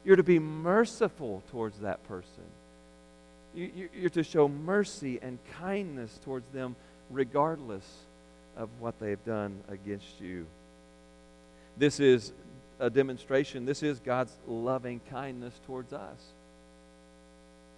You're 0.04 0.16
to 0.16 0.22
be 0.22 0.38
merciful 0.38 1.42
towards 1.50 1.80
that 1.80 2.02
person. 2.08 2.44
You're 3.56 4.10
to 4.10 4.22
show 4.22 4.48
mercy 4.48 5.18
and 5.22 5.38
kindness 5.58 6.20
towards 6.22 6.46
them 6.50 6.76
regardless 7.08 7.84
of 8.54 8.68
what 8.80 9.00
they've 9.00 9.24
done 9.24 9.62
against 9.68 10.20
you. 10.20 10.46
This 11.78 11.98
is 11.98 12.34
a 12.78 12.90
demonstration. 12.90 13.64
This 13.64 13.82
is 13.82 13.98
God's 14.00 14.36
loving 14.46 15.00
kindness 15.10 15.58
towards 15.64 15.94
us. 15.94 16.20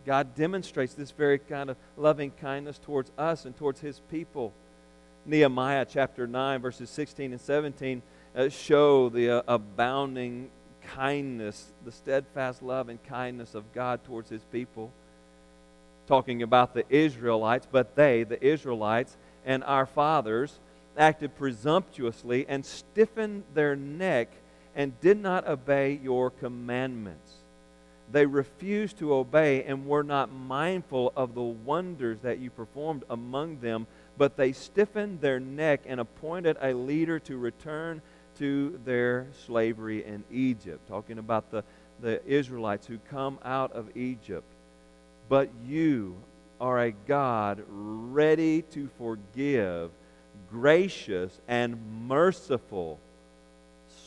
God 0.05 0.35
demonstrates 0.35 0.95
this 0.95 1.13
very 1.13 1.39
kind 1.39 1.71
of 1.71 1.77
loving 1.97 2.33
kindness 2.33 2.79
towards 2.79 3.13
us 3.17 3.45
and 3.45 3.57
towards 3.57 3.79
his 3.79 4.01
people. 4.11 4.53
Nehemiah 5.27 5.87
chapter 5.89 6.27
9, 6.27 6.61
verses 6.61 6.91
16 6.91 7.33
and 7.33 7.41
17 7.41 8.03
uh, 8.35 8.49
show 8.49 9.11
the 9.11 9.31
uh, 9.31 9.43
abounding 9.47 10.51
kindness, 10.95 11.73
the 11.85 11.93
steadfast 11.93 12.63
love 12.63 12.89
and 12.89 13.01
kindness 13.05 13.55
of 13.55 13.73
God 13.73 14.03
towards 14.03 14.29
his 14.29 14.43
people 14.51 14.91
talking 16.09 16.43
about 16.43 16.75
the 16.75 16.85
Israelites, 16.89 17.69
but 17.71 17.95
they, 17.95 18.25
the 18.25 18.45
Israelites, 18.45 19.17
and 19.45 19.63
our 19.63 19.87
fathers 19.87 20.59
acted 20.97 21.37
presumptuously 21.37 22.47
and 22.49 22.65
stiffened 22.65 23.45
their 23.55 23.77
neck 23.77 24.29
and 24.75 24.99
did 25.01 25.21
not 25.21 25.47
obey 25.47 26.01
your 26.03 26.31
commandments. 26.31 27.35
They 28.11 28.25
refused 28.25 28.99
to 28.99 29.13
obey 29.13 29.65
and 29.65 29.87
were 29.87 30.03
not 30.03 30.33
mindful 30.33 31.13
of 31.15 31.35
the 31.35 31.43
wonders 31.43 32.21
that 32.21 32.39
you 32.39 32.49
performed 32.51 33.05
among 33.11 33.61
them, 33.61 33.87
but 34.17 34.37
they 34.37 34.53
stiffened 34.53 35.21
their 35.21 35.39
neck 35.39 35.83
and 35.87 36.01
appointed 36.01 36.57
a 36.61 36.73
leader 36.73 37.19
to 37.21 37.37
return 37.37 38.01
to 38.39 38.81
their 38.85 39.27
slavery 39.45 40.05
in 40.05 40.25
Egypt. 40.31 40.89
Talking 40.89 41.19
about 41.19 41.51
the, 41.51 41.65
the 42.01 42.25
Israelites 42.25 42.87
who 42.87 42.99
come 43.11 43.39
out 43.45 43.73
of 43.73 43.95
Egypt. 43.97 44.47
But 45.29 45.51
you 45.67 46.17
are 46.61 46.81
a 46.81 46.93
God 46.93 47.63
ready 47.69 48.63
to 48.63 48.89
forgive, 48.99 49.91
gracious 50.51 51.39
and 51.47 52.07
merciful, 52.07 52.99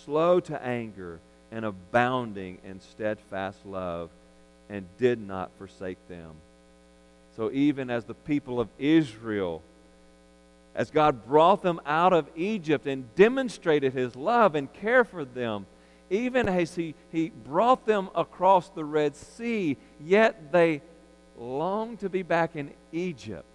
slow 0.03 0.39
to 0.41 0.63
anger, 0.63 1.19
and 1.51 1.65
abounding 1.65 2.57
in 2.63 2.79
steadfast 2.79 3.65
love, 3.65 4.09
and 4.69 4.85
did 4.97 5.19
not 5.19 5.51
forsake 5.57 5.97
them. 6.07 6.31
So, 7.35 7.51
even 7.51 7.89
as 7.89 8.05
the 8.05 8.13
people 8.13 8.59
of 8.59 8.69
Israel, 8.79 9.61
as 10.73 10.91
God 10.91 11.25
brought 11.25 11.61
them 11.61 11.81
out 11.85 12.13
of 12.13 12.29
Egypt 12.35 12.87
and 12.87 13.13
demonstrated 13.15 13.93
his 13.93 14.15
love 14.15 14.55
and 14.55 14.71
care 14.73 15.03
for 15.03 15.25
them, 15.25 15.65
even 16.09 16.49
as 16.49 16.75
he, 16.75 16.95
he 17.11 17.29
brought 17.29 17.85
them 17.85 18.09
across 18.15 18.69
the 18.69 18.83
Red 18.83 19.15
Sea, 19.15 19.77
yet 19.99 20.51
they 20.51 20.81
longed 21.41 21.99
to 21.99 22.09
be 22.09 22.21
back 22.23 22.55
in 22.55 22.71
Egypt. 22.91 23.45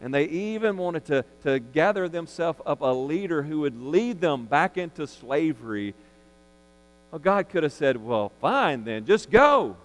And 0.00 0.12
they 0.12 0.24
even 0.24 0.76
wanted 0.76 1.04
to, 1.06 1.24
to 1.44 1.58
gather 1.58 2.08
themselves 2.08 2.60
up 2.66 2.80
a 2.80 2.92
leader 2.92 3.42
who 3.42 3.60
would 3.60 3.80
lead 3.80 4.20
them 4.20 4.46
back 4.46 4.76
into 4.76 5.06
slavery. 5.06 5.94
Well, 7.10 7.18
God 7.18 7.48
could 7.48 7.62
have 7.62 7.72
said, 7.72 7.96
Well, 7.96 8.30
fine 8.40 8.84
then, 8.84 9.06
just 9.06 9.30
go. 9.30 9.76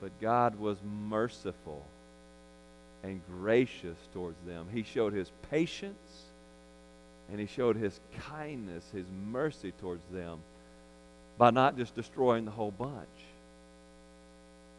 But 0.00 0.20
God 0.20 0.58
was 0.58 0.78
merciful 1.08 1.84
and 3.02 3.20
gracious 3.40 3.96
towards 4.12 4.38
them. 4.46 4.68
He 4.72 4.82
showed 4.82 5.12
his 5.12 5.30
patience 5.50 6.22
and 7.30 7.40
he 7.40 7.46
showed 7.46 7.76
his 7.76 8.00
kindness, 8.28 8.84
his 8.92 9.06
mercy 9.30 9.72
towards 9.80 10.04
them 10.10 10.40
by 11.36 11.50
not 11.50 11.76
just 11.76 11.94
destroying 11.94 12.44
the 12.44 12.50
whole 12.50 12.70
bunch. 12.70 13.08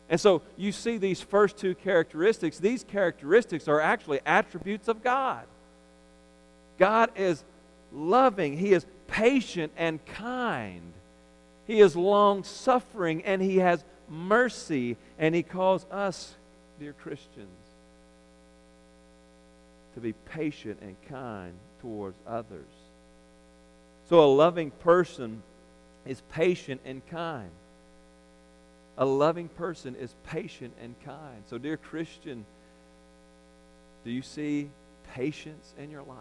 And 0.09 0.19
so 0.19 0.41
you 0.55 0.71
see 0.71 0.97
these 0.97 1.21
first 1.21 1.57
two 1.57 1.75
characteristics. 1.75 2.59
These 2.59 2.83
characteristics 2.83 3.67
are 3.67 3.81
actually 3.81 4.19
attributes 4.25 4.87
of 4.87 5.03
God. 5.03 5.45
God 6.77 7.09
is 7.15 7.43
loving, 7.91 8.57
He 8.57 8.73
is 8.73 8.85
patient 9.07 9.71
and 9.77 10.05
kind, 10.05 10.93
He 11.65 11.79
is 11.79 11.95
long 11.95 12.43
suffering, 12.43 13.23
and 13.23 13.41
He 13.41 13.57
has 13.57 13.83
mercy. 14.09 14.97
And 15.17 15.33
He 15.33 15.41
calls 15.41 15.85
us, 15.89 16.35
dear 16.79 16.93
Christians, 16.93 17.49
to 19.95 20.01
be 20.01 20.13
patient 20.13 20.79
and 20.81 20.95
kind 21.09 21.53
towards 21.81 22.17
others. 22.27 22.67
So 24.09 24.23
a 24.23 24.27
loving 24.27 24.69
person 24.69 25.41
is 26.05 26.21
patient 26.31 26.81
and 26.85 27.05
kind. 27.07 27.49
A 28.97 29.05
loving 29.05 29.49
person 29.49 29.95
is 29.95 30.15
patient 30.23 30.73
and 30.81 30.95
kind. 31.03 31.43
So, 31.49 31.57
dear 31.57 31.77
Christian, 31.77 32.45
do 34.05 34.11
you 34.11 34.21
see 34.21 34.69
patience 35.13 35.73
in 35.77 35.91
your 35.91 36.03
life? 36.03 36.17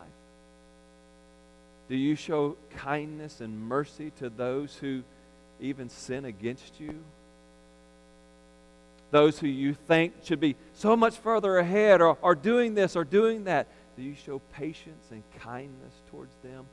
Do 1.89 1.97
you 1.97 2.17
show 2.17 2.57
kindness 2.77 3.41
and 3.41 3.61
mercy 3.61 4.11
to 4.19 4.31
those 4.31 4.77
who 4.77 5.03
even 5.61 5.89
sin 5.89 6.25
against 6.25 6.81
you? 6.81 7.05
Those 9.11 9.39
who 9.39 9.47
you 9.47 9.75
think 9.75 10.15
should 10.25 10.41
be 10.41 10.57
so 10.73 10.97
much 10.97 11.17
further 11.17 11.59
ahead 11.59 12.01
or 12.01 12.19
are 12.23 12.35
doing 12.35 12.75
this 12.75 12.97
or 12.97 13.05
doing 13.05 13.45
that. 13.45 13.69
Do 13.97 14.03
you 14.03 14.15
show 14.15 14.41
patience 14.55 15.07
and 15.13 15.23
kindness 15.39 15.93
towards 16.11 16.35
them? 16.43 16.67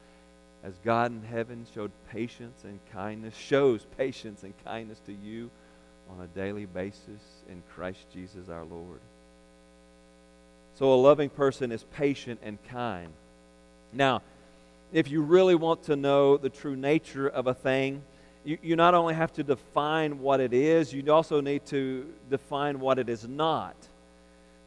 As 0.64 0.74
God 0.84 1.12
in 1.12 1.24
heaven 1.24 1.68
showed 1.76 1.92
patience 2.10 2.64
and 2.64 2.80
kindness, 2.92 3.36
shows 3.36 3.86
patience 3.98 4.44
and 4.44 4.54
kindness 4.64 5.00
to 5.06 5.14
you 5.14 5.52
on 6.12 6.24
a 6.24 6.28
daily 6.28 6.66
basis 6.66 7.22
in 7.50 7.62
Christ 7.74 8.00
Jesus 8.14 8.50
our 8.50 8.66
Lord. 8.66 9.00
So 10.76 10.94
a 10.94 10.96
loving 10.96 11.30
person 11.30 11.72
is 11.72 11.84
patient 11.96 12.40
and 12.44 12.58
kind. 12.68 13.10
Now, 13.94 14.22
if 14.94 15.10
you 15.10 15.22
really 15.22 15.56
want 15.56 15.84
to 15.84 15.96
know 15.96 16.38
the 16.38 16.50
true 16.50 16.76
nature 16.76 17.28
of 17.28 17.48
a 17.48 17.54
thing, 17.54 18.04
you, 18.44 18.58
you 18.62 18.76
not 18.76 18.94
only 18.94 19.14
have 19.14 19.32
to 19.34 19.44
define 19.44 20.20
what 20.20 20.40
it 20.40 20.54
is, 20.54 20.92
you 20.92 21.12
also 21.12 21.42
need 21.42 21.66
to 21.68 22.12
define 22.30 22.80
what 22.80 23.00
it 23.00 23.10
is 23.10 23.28
not. 23.28 23.76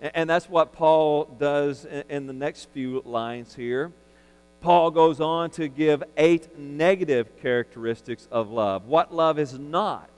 And, 0.01 0.13
and 0.15 0.31
that's 0.31 0.49
what 0.49 0.73
Paul 0.73 1.25
does 1.39 1.85
in, 1.85 2.05
in 2.09 2.27
the 2.27 2.33
next 2.33 2.69
few 2.71 3.03
lines 3.05 3.55
here. 3.55 3.93
Paul 4.61 4.91
goes 4.93 5.21
on 5.21 5.51
to 5.53 5.69
give 5.69 6.03
eight 6.17 6.59
negative 6.59 7.39
characteristics 7.43 8.29
of 8.31 8.51
love. 8.51 8.87
What 8.87 9.13
love 9.13 9.39
is 9.39 9.59
not. 9.59 10.09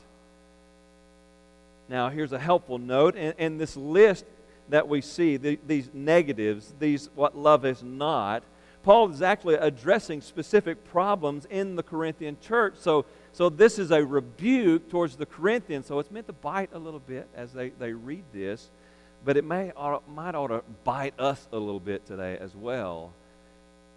Now, 1.89 2.09
here's 2.09 2.33
a 2.33 2.39
helpful 2.39 2.79
note. 2.79 3.17
In, 3.17 3.35
in 3.39 3.59
this 3.59 3.77
list 3.77 4.25
that 4.69 4.89
we 4.89 5.01
see, 5.01 5.37
the, 5.37 5.59
these 5.67 5.91
negatives, 5.93 6.75
these 6.79 7.09
what 7.15 7.37
love 7.37 7.65
is 7.65 7.83
not, 7.83 8.43
Paul 8.83 9.11
is 9.11 9.21
actually 9.21 9.57
addressing 9.57 10.21
specific 10.21 10.85
problems 10.85 11.45
in 11.47 11.75
the 11.75 11.83
Corinthian 11.83 12.37
church. 12.41 12.75
So, 12.79 13.05
so 13.33 13.49
this 13.49 13.81
is 13.81 13.91
a 13.91 14.05
rebuke 14.05 14.89
towards 14.89 15.17
the 15.17 15.27
Corinthians. 15.27 15.87
So 15.87 15.99
it's 15.99 16.11
meant 16.11 16.29
to 16.29 16.33
bite 16.33 16.71
a 16.73 16.79
little 16.79 17.01
bit 17.01 17.29
as 17.35 17.53
they, 17.53 17.71
they 17.71 17.93
read 17.93 18.23
this, 18.33 18.71
but 19.25 19.37
it 19.37 19.45
may 19.45 19.73
might 20.09 20.35
ought 20.37 20.49
to 20.49 20.63
bite 20.85 21.19
us 21.19 21.49
a 21.53 21.59
little 21.59 21.81
bit 21.81 22.07
today 22.07 22.39
as 22.41 22.55
well. 22.55 23.13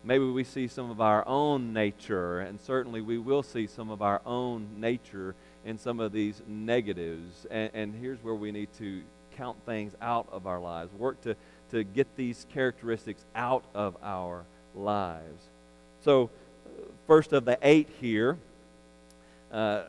Maybe 0.03 0.23
we 0.23 0.43
see 0.43 0.67
some 0.67 0.89
of 0.89 1.01
our 1.01 1.27
own 1.27 1.71
nature, 1.71 2.39
and 2.39 2.59
certainly 2.59 3.01
we 3.01 3.19
will 3.19 3.43
see 3.43 3.67
some 3.67 3.91
of 3.91 4.01
our 4.01 4.21
own 4.25 4.67
nature 4.79 5.35
in 5.65 5.77
some 5.77 5.99
of 5.99 6.11
these 6.11 6.41
negatives. 6.47 7.45
And, 7.49 7.69
and 7.73 7.95
here's 7.95 8.23
where 8.23 8.35
we 8.35 8.51
need 8.51 8.69
to 8.77 9.01
count 9.35 9.57
things 9.65 9.93
out 10.01 10.27
of 10.31 10.47
our 10.47 10.59
lives, 10.59 10.93
work 10.93 11.21
to, 11.21 11.35
to 11.71 11.83
get 11.83 12.07
these 12.15 12.45
characteristics 12.53 13.23
out 13.35 13.63
of 13.73 13.95
our 14.03 14.43
lives. 14.75 15.43
So, 16.01 16.29
first 17.07 17.33
of 17.33 17.45
the 17.45 17.57
eight 17.61 17.89
here, 17.99 18.37
uh, 19.51 19.83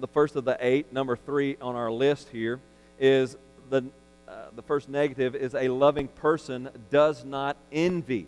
the 0.00 0.08
first 0.08 0.36
of 0.36 0.44
the 0.44 0.56
eight, 0.60 0.92
number 0.92 1.16
three 1.16 1.56
on 1.60 1.74
our 1.74 1.90
list 1.90 2.28
here, 2.30 2.60
is 2.98 3.36
the, 3.70 3.84
uh, 4.28 4.32
the 4.54 4.62
first 4.62 4.88
negative 4.88 5.34
is 5.34 5.54
a 5.54 5.68
loving 5.68 6.08
person 6.08 6.68
does 6.90 7.24
not 7.24 7.56
envy. 7.70 8.26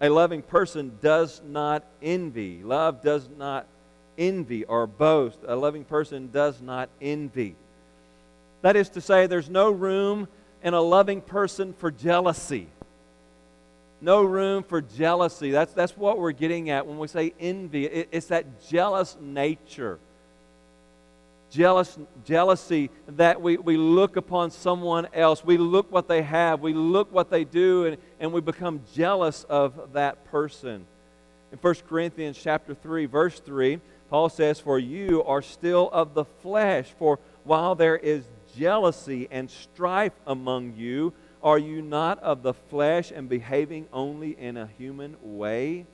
A 0.00 0.08
loving 0.08 0.42
person 0.42 0.98
does 1.00 1.40
not 1.46 1.84
envy. 2.02 2.62
Love 2.62 3.02
does 3.02 3.28
not 3.38 3.66
envy 4.18 4.64
or 4.64 4.86
boast. 4.86 5.38
A 5.46 5.56
loving 5.56 5.84
person 5.84 6.30
does 6.30 6.60
not 6.60 6.88
envy. 7.00 7.56
That 8.62 8.76
is 8.76 8.88
to 8.90 9.00
say, 9.00 9.26
there's 9.26 9.50
no 9.50 9.70
room 9.70 10.28
in 10.62 10.72
a 10.72 10.80
loving 10.80 11.20
person 11.20 11.74
for 11.74 11.90
jealousy. 11.90 12.68
No 14.00 14.22
room 14.22 14.62
for 14.62 14.80
jealousy. 14.80 15.50
That's, 15.50 15.72
that's 15.72 15.96
what 15.96 16.18
we're 16.18 16.32
getting 16.32 16.70
at 16.70 16.86
when 16.86 16.98
we 16.98 17.08
say 17.08 17.34
envy. 17.38 17.86
It, 17.86 18.08
it's 18.12 18.26
that 18.26 18.66
jealous 18.68 19.16
nature. 19.20 19.98
Jealous, 21.50 21.98
jealousy 22.24 22.90
that 23.08 23.40
we, 23.40 23.56
we 23.56 23.76
look 23.76 24.16
upon 24.16 24.50
someone 24.50 25.08
else. 25.14 25.44
We 25.44 25.56
look 25.56 25.92
what 25.92 26.08
they 26.08 26.22
have. 26.22 26.60
We 26.60 26.72
look 26.72 27.12
what 27.12 27.30
they 27.30 27.44
do, 27.44 27.86
and, 27.86 27.96
and 28.18 28.32
we 28.32 28.40
become 28.40 28.80
jealous 28.94 29.44
of 29.44 29.92
that 29.92 30.24
person. 30.26 30.86
In 31.52 31.58
1 31.58 31.74
Corinthians 31.88 32.38
chapter 32.42 32.74
3, 32.74 33.06
verse 33.06 33.38
3, 33.40 33.80
Paul 34.14 34.28
says, 34.28 34.60
For 34.60 34.78
you 34.78 35.24
are 35.24 35.42
still 35.42 35.90
of 35.92 36.14
the 36.14 36.24
flesh, 36.24 36.86
for 37.00 37.18
while 37.42 37.74
there 37.74 37.96
is 37.96 38.22
jealousy 38.56 39.26
and 39.28 39.50
strife 39.50 40.12
among 40.24 40.74
you, 40.76 41.12
are 41.42 41.58
you 41.58 41.82
not 41.82 42.22
of 42.22 42.44
the 42.44 42.54
flesh 42.54 43.10
and 43.10 43.28
behaving 43.28 43.88
only 43.92 44.38
in 44.38 44.56
a 44.56 44.68
human 44.78 45.16
way? 45.20 45.84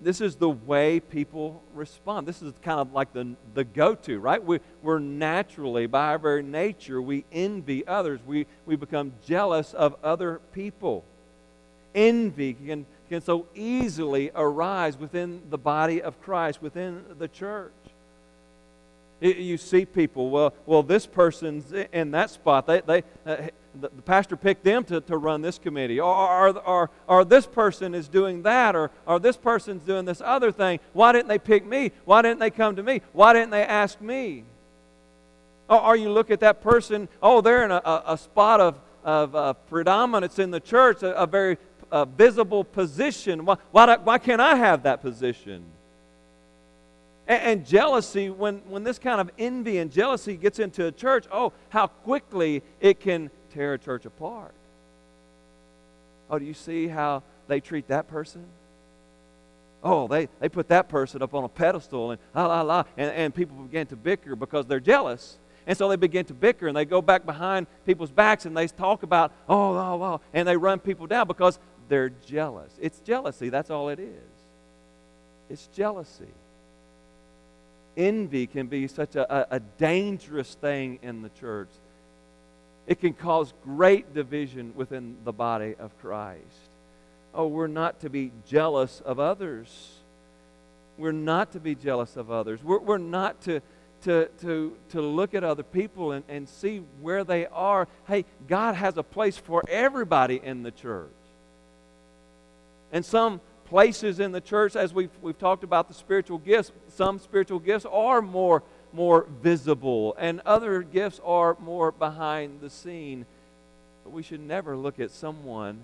This 0.00 0.20
is 0.20 0.34
the 0.34 0.50
way 0.50 0.98
people 0.98 1.62
respond. 1.74 2.26
This 2.26 2.42
is 2.42 2.54
kind 2.60 2.80
of 2.80 2.92
like 2.92 3.12
the, 3.12 3.36
the 3.54 3.62
go 3.62 3.94
to, 3.94 4.18
right? 4.18 4.44
We, 4.44 4.58
we're 4.82 4.98
naturally, 4.98 5.86
by 5.86 6.08
our 6.08 6.18
very 6.18 6.42
nature, 6.42 7.00
we 7.00 7.24
envy 7.30 7.86
others. 7.86 8.18
We, 8.26 8.48
we 8.66 8.74
become 8.74 9.12
jealous 9.24 9.74
of 9.74 9.94
other 10.02 10.40
people. 10.52 11.04
Envy 11.94 12.54
can 12.54 12.84
can 13.12 13.20
so 13.20 13.46
easily 13.54 14.30
arise 14.34 14.96
within 14.96 15.42
the 15.50 15.58
body 15.58 16.00
of 16.00 16.18
Christ, 16.22 16.62
within 16.62 17.04
the 17.18 17.28
church. 17.28 17.72
You 19.20 19.58
see 19.58 19.84
people, 19.84 20.30
well, 20.30 20.54
well, 20.64 20.82
this 20.82 21.06
person's 21.06 21.72
in 21.92 22.12
that 22.12 22.30
spot. 22.30 22.66
They, 22.66 22.80
they, 22.80 23.02
uh, 23.26 23.48
the, 23.78 23.90
pastor 24.06 24.34
picked 24.34 24.64
them 24.64 24.82
to, 24.84 25.02
to 25.02 25.18
run 25.18 25.42
this 25.42 25.58
committee. 25.58 26.00
Or, 26.00 26.14
or, 26.14 26.58
or, 26.60 26.90
or 27.06 27.24
this 27.26 27.46
person 27.46 27.94
is 27.94 28.08
doing 28.08 28.42
that, 28.44 28.74
or, 28.74 28.90
or 29.06 29.20
this 29.20 29.36
person's 29.36 29.82
doing 29.84 30.06
this 30.06 30.22
other 30.24 30.50
thing. 30.50 30.80
Why 30.94 31.12
didn't 31.12 31.28
they 31.28 31.38
pick 31.38 31.66
me? 31.66 31.92
Why 32.06 32.22
didn't 32.22 32.40
they 32.40 32.50
come 32.50 32.76
to 32.76 32.82
me? 32.82 33.02
Why 33.12 33.34
didn't 33.34 33.50
they 33.50 33.62
ask 33.62 34.00
me? 34.00 34.44
Or, 35.68 35.80
or 35.82 35.96
you 35.96 36.10
look 36.10 36.30
at 36.30 36.40
that 36.40 36.62
person, 36.62 37.08
oh, 37.22 37.42
they're 37.42 37.64
in 37.64 37.70
a, 37.70 37.82
a, 37.84 38.02
a 38.06 38.18
spot 38.18 38.60
of, 38.60 38.80
of 39.04 39.36
uh, 39.36 39.52
predominance 39.52 40.38
in 40.38 40.50
the 40.50 40.60
church, 40.60 41.02
a, 41.02 41.14
a 41.14 41.26
very 41.26 41.58
a 41.92 42.06
visible 42.06 42.64
position. 42.64 43.44
Why, 43.44 43.56
why, 43.70 43.96
why 43.98 44.18
can't 44.18 44.40
I 44.40 44.56
have 44.56 44.82
that 44.84 45.02
position? 45.02 45.62
And, 47.28 47.42
and, 47.42 47.66
jealousy, 47.66 48.30
when, 48.30 48.56
when 48.68 48.82
this 48.82 48.98
kind 48.98 49.20
of 49.20 49.30
envy 49.38 49.78
and 49.78 49.92
jealousy 49.92 50.36
gets 50.36 50.58
into 50.58 50.86
a 50.86 50.92
church, 50.92 51.26
oh, 51.30 51.52
how 51.68 51.86
quickly 51.86 52.62
it 52.80 52.98
can 52.98 53.30
tear 53.52 53.74
a 53.74 53.78
church 53.78 54.06
apart. 54.06 54.54
Oh, 56.28 56.38
do 56.38 56.44
you 56.44 56.54
see 56.54 56.88
how 56.88 57.22
they 57.46 57.60
treat 57.60 57.88
that 57.88 58.08
person? 58.08 58.44
Oh, 59.84 60.08
they, 60.08 60.28
they 60.40 60.48
put 60.48 60.68
that 60.68 60.88
person 60.88 61.22
up 61.22 61.34
on 61.34 61.44
a 61.44 61.48
pedestal 61.48 62.12
and 62.12 62.20
la 62.34 62.46
la 62.46 62.62
la, 62.62 62.84
and, 62.96 63.12
and 63.12 63.34
people 63.34 63.56
begin 63.56 63.86
to 63.88 63.96
bicker 63.96 64.34
because 64.34 64.66
they're 64.66 64.80
jealous. 64.80 65.38
And 65.66 65.78
so 65.78 65.88
they 65.88 65.96
begin 65.96 66.24
to 66.26 66.34
bicker 66.34 66.66
and 66.66 66.76
they 66.76 66.84
go 66.84 67.00
back 67.00 67.24
behind 67.24 67.66
people's 67.86 68.10
backs 68.10 68.46
and 68.46 68.56
they 68.56 68.66
talk 68.66 69.02
about, 69.02 69.32
oh, 69.48 69.76
oh, 69.76 70.02
oh, 70.02 70.20
and 70.32 70.46
they 70.46 70.56
run 70.56 70.80
people 70.80 71.06
down 71.06 71.26
because 71.28 71.58
they're 71.92 72.08
jealous. 72.08 72.72
It's 72.80 73.00
jealousy, 73.00 73.50
that's 73.50 73.68
all 73.68 73.90
it 73.90 73.98
is. 73.98 74.32
It's 75.50 75.66
jealousy. 75.74 76.32
Envy 77.98 78.46
can 78.46 78.68
be 78.68 78.88
such 78.88 79.14
a, 79.14 79.30
a, 79.30 79.56
a 79.56 79.60
dangerous 79.60 80.54
thing 80.54 81.00
in 81.02 81.20
the 81.20 81.28
church. 81.28 81.68
It 82.86 82.98
can 82.98 83.12
cause 83.12 83.52
great 83.62 84.14
division 84.14 84.72
within 84.74 85.18
the 85.24 85.34
body 85.34 85.74
of 85.78 85.90
Christ. 86.00 86.40
Oh, 87.34 87.46
we're 87.46 87.66
not 87.66 88.00
to 88.00 88.08
be 88.08 88.32
jealous 88.46 89.02
of 89.04 89.20
others. 89.20 89.90
We're 90.96 91.12
not 91.12 91.52
to 91.52 91.60
be 91.60 91.74
jealous 91.74 92.16
of 92.16 92.30
others. 92.30 92.64
We're, 92.64 92.78
we're 92.78 92.96
not 92.96 93.42
to, 93.42 93.60
to, 94.04 94.30
to, 94.40 94.74
to 94.92 95.02
look 95.02 95.34
at 95.34 95.44
other 95.44 95.62
people 95.62 96.12
and, 96.12 96.24
and 96.26 96.48
see 96.48 96.78
where 97.02 97.22
they 97.22 97.44
are. 97.48 97.86
Hey, 98.08 98.24
God 98.48 98.76
has 98.76 98.96
a 98.96 99.02
place 99.02 99.36
for 99.36 99.62
everybody 99.68 100.40
in 100.42 100.62
the 100.62 100.70
church. 100.70 101.10
And 102.92 103.04
some 103.04 103.40
places 103.64 104.20
in 104.20 104.32
the 104.32 104.40
church, 104.40 104.76
as 104.76 104.92
we've, 104.92 105.10
we've 105.22 105.38
talked 105.38 105.64
about 105.64 105.88
the 105.88 105.94
spiritual 105.94 106.38
gifts, 106.38 106.70
some 106.90 107.18
spiritual 107.18 107.58
gifts 107.58 107.86
are 107.90 108.20
more, 108.20 108.62
more 108.92 109.26
visible, 109.42 110.14
and 110.18 110.42
other 110.44 110.82
gifts 110.82 111.18
are 111.24 111.56
more 111.58 111.90
behind 111.90 112.60
the 112.60 112.68
scene. 112.68 113.24
But 114.04 114.12
we 114.12 114.22
should 114.22 114.40
never 114.40 114.76
look 114.76 115.00
at 115.00 115.10
someone, 115.10 115.80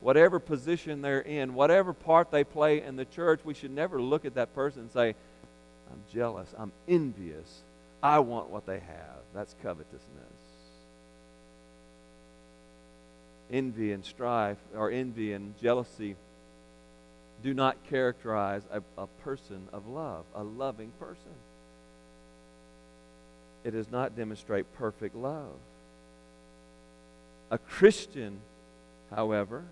whatever 0.00 0.38
position 0.38 1.02
they're 1.02 1.20
in, 1.20 1.54
whatever 1.54 1.92
part 1.92 2.30
they 2.30 2.44
play 2.44 2.82
in 2.82 2.94
the 2.94 3.04
church, 3.04 3.40
we 3.44 3.54
should 3.54 3.72
never 3.72 4.00
look 4.00 4.24
at 4.24 4.34
that 4.34 4.54
person 4.54 4.82
and 4.82 4.92
say, 4.92 5.16
I'm 5.90 6.02
jealous, 6.12 6.54
I'm 6.56 6.72
envious, 6.86 7.62
I 8.00 8.20
want 8.20 8.48
what 8.50 8.64
they 8.64 8.78
have. 8.78 9.16
That's 9.34 9.56
covetousness. 9.62 10.35
Envy 13.50 13.92
and 13.92 14.04
strife, 14.04 14.58
or 14.74 14.90
envy 14.90 15.32
and 15.32 15.58
jealousy, 15.60 16.16
do 17.42 17.54
not 17.54 17.76
characterize 17.88 18.62
a, 18.70 18.82
a 19.00 19.06
person 19.22 19.68
of 19.72 19.86
love, 19.86 20.24
a 20.34 20.42
loving 20.42 20.90
person. 20.98 21.34
It 23.64 23.72
does 23.72 23.90
not 23.90 24.16
demonstrate 24.16 24.72
perfect 24.74 25.14
love. 25.14 25.56
A 27.50 27.58
Christian, 27.58 28.40
however, 29.14 29.64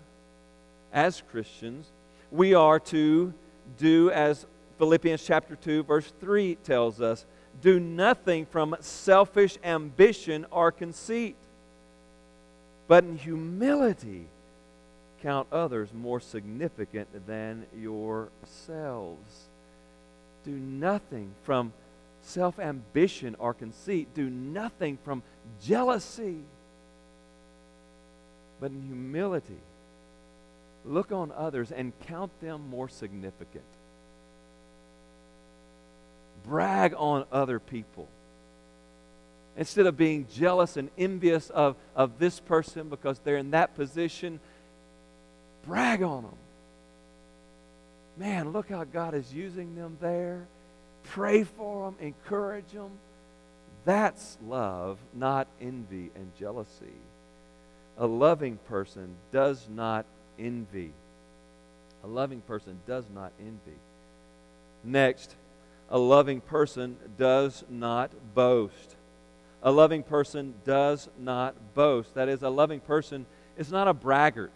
as 0.93 1.21
Christians, 1.31 1.87
we 2.31 2.53
are 2.53 2.79
to 2.79 3.33
do 3.77 4.11
as 4.11 4.45
Philippians 4.77 5.23
chapter 5.23 5.55
2, 5.55 5.83
verse 5.83 6.11
3 6.19 6.55
tells 6.55 7.01
us 7.01 7.25
do 7.61 7.79
nothing 7.79 8.45
from 8.45 8.75
selfish 8.79 9.57
ambition 9.63 10.45
or 10.51 10.71
conceit, 10.71 11.35
but 12.87 13.03
in 13.03 13.17
humility 13.17 14.27
count 15.21 15.47
others 15.51 15.89
more 15.93 16.19
significant 16.19 17.07
than 17.25 17.65
yourselves. 17.75 19.45
Do 20.43 20.51
nothing 20.51 21.33
from 21.43 21.73
self 22.21 22.59
ambition 22.59 23.35
or 23.39 23.53
conceit. 23.53 24.13
Do 24.13 24.29
nothing 24.29 24.99
from 25.03 25.23
jealousy, 25.63 26.37
but 28.59 28.71
in 28.71 28.83
humility. 28.83 29.59
Look 30.85 31.11
on 31.11 31.31
others 31.31 31.71
and 31.71 31.91
count 32.01 32.31
them 32.41 32.69
more 32.69 32.87
significant. 32.87 33.63
Brag 36.43 36.93
on 36.95 37.25
other 37.31 37.59
people. 37.59 38.07
Instead 39.57 39.85
of 39.85 39.95
being 39.95 40.27
jealous 40.33 40.75
and 40.75 40.89
envious 40.97 41.49
of, 41.49 41.75
of 41.95 42.19
this 42.19 42.39
person 42.39 42.89
because 42.89 43.19
they're 43.19 43.37
in 43.37 43.51
that 43.51 43.75
position, 43.75 44.39
brag 45.65 46.03
on 46.03 46.23
them. 46.23 46.37
Man, 48.17 48.51
look 48.51 48.69
how 48.69 48.83
God 48.83 49.13
is 49.13 49.33
using 49.33 49.75
them 49.75 49.97
there. 50.01 50.47
Pray 51.03 51.43
for 51.43 51.85
them, 51.85 51.95
encourage 52.05 52.71
them. 52.71 52.91
That's 53.85 54.37
love, 54.45 54.97
not 55.13 55.47
envy 55.61 56.09
and 56.15 56.31
jealousy. 56.39 56.99
A 57.97 58.07
loving 58.07 58.57
person 58.67 59.15
does 59.31 59.67
not 59.69 60.05
envy. 60.39 60.91
A 62.03 62.07
loving 62.07 62.41
person 62.41 62.79
does 62.87 63.05
not 63.13 63.31
envy. 63.39 63.77
Next, 64.83 65.35
a 65.89 65.97
loving 65.97 66.41
person 66.41 66.97
does 67.17 67.63
not 67.69 68.11
boast. 68.33 68.94
A 69.63 69.71
loving 69.71 70.03
person 70.03 70.53
does 70.63 71.09
not 71.17 71.55
boast. 71.73 72.13
That 72.15 72.29
is, 72.29 72.43
a 72.43 72.49
loving 72.49 72.79
person 72.79 73.25
is 73.57 73.71
not 73.71 73.87
a 73.87 73.93
braggart. 73.93 74.51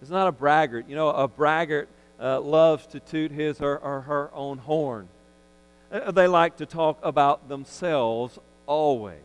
It's 0.00 0.10
not 0.10 0.28
a 0.28 0.32
braggart. 0.32 0.88
You 0.88 0.96
know, 0.96 1.10
a 1.10 1.28
braggart 1.28 1.88
uh, 2.18 2.40
loves 2.40 2.86
to 2.88 3.00
toot 3.00 3.30
his 3.30 3.60
or, 3.60 3.78
or 3.78 4.02
her 4.02 4.30
own 4.34 4.58
horn. 4.58 5.08
Uh, 5.92 6.10
they 6.10 6.26
like 6.26 6.56
to 6.58 6.66
talk 6.66 6.98
about 7.02 7.48
themselves 7.48 8.38
always. 8.66 9.18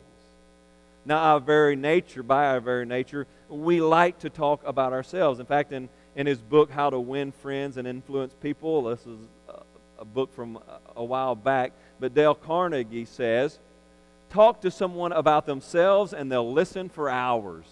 Now, 1.06 1.17
our 1.17 1.39
very 1.39 1.75
nature, 1.75 2.23
by 2.23 2.47
our 2.47 2.60
very 2.60 2.86
nature, 2.86 3.28
we 3.47 3.80
like 3.80 4.19
to 4.19 4.30
talk 4.30 4.62
about 4.65 4.91
ourselves. 4.91 5.39
In 5.39 5.45
fact, 5.45 5.71
in, 5.71 5.88
in 6.15 6.25
his 6.25 6.39
book, 6.39 6.71
How 6.71 6.89
to 6.89 6.99
Win 6.99 7.32
Friends 7.32 7.78
and 7.78 7.88
Influence 7.88 8.34
People, 8.41 8.84
this 8.84 9.01
is 9.01 9.19
a, 9.47 9.62
a 9.99 10.06
book 10.06 10.34
from 10.34 10.58
a, 10.58 10.99
a 10.99 11.04
while 11.04 11.36
back, 11.36 11.73
but 11.99 12.15
Dale 12.15 12.34
Carnegie 12.34 13.06
says, 13.06 13.60
talk 14.36 14.62
to 14.62 14.69
someone 14.69 15.13
about 15.13 15.45
themselves 15.45 16.13
and 16.13 16.30
they'll 16.30 16.52
listen 16.52 16.89
for 16.89 17.10
hours. 17.10 17.65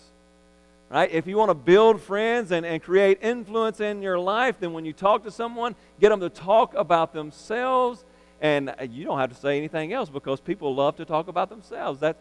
Right? 0.90 1.12
If 1.12 1.28
you 1.28 1.38
want 1.38 1.50
to 1.50 1.56
build 1.56 2.02
friends 2.02 2.52
and, 2.52 2.66
and 2.66 2.82
create 2.82 3.20
influence 3.22 3.80
in 3.80 4.02
your 4.02 4.18
life, 4.18 4.60
then 4.60 4.74
when 4.74 4.86
you 4.86 4.94
talk 4.94 5.24
to 5.24 5.32
someone, 5.32 5.76
get 6.00 6.10
them 6.10 6.22
to 6.22 6.30
talk 6.30 6.74
about 6.76 7.14
themselves. 7.14 8.06
And 8.40 8.74
you 8.90 9.04
don't 9.04 9.20
have 9.20 9.30
to 9.30 9.36
say 9.36 9.58
anything 9.58 9.92
else 9.92 10.10
because 10.10 10.40
people 10.40 10.74
love 10.76 10.96
to 10.98 11.06
talk 11.06 11.28
about 11.28 11.50
themselves. 11.50 12.00
That, 12.02 12.18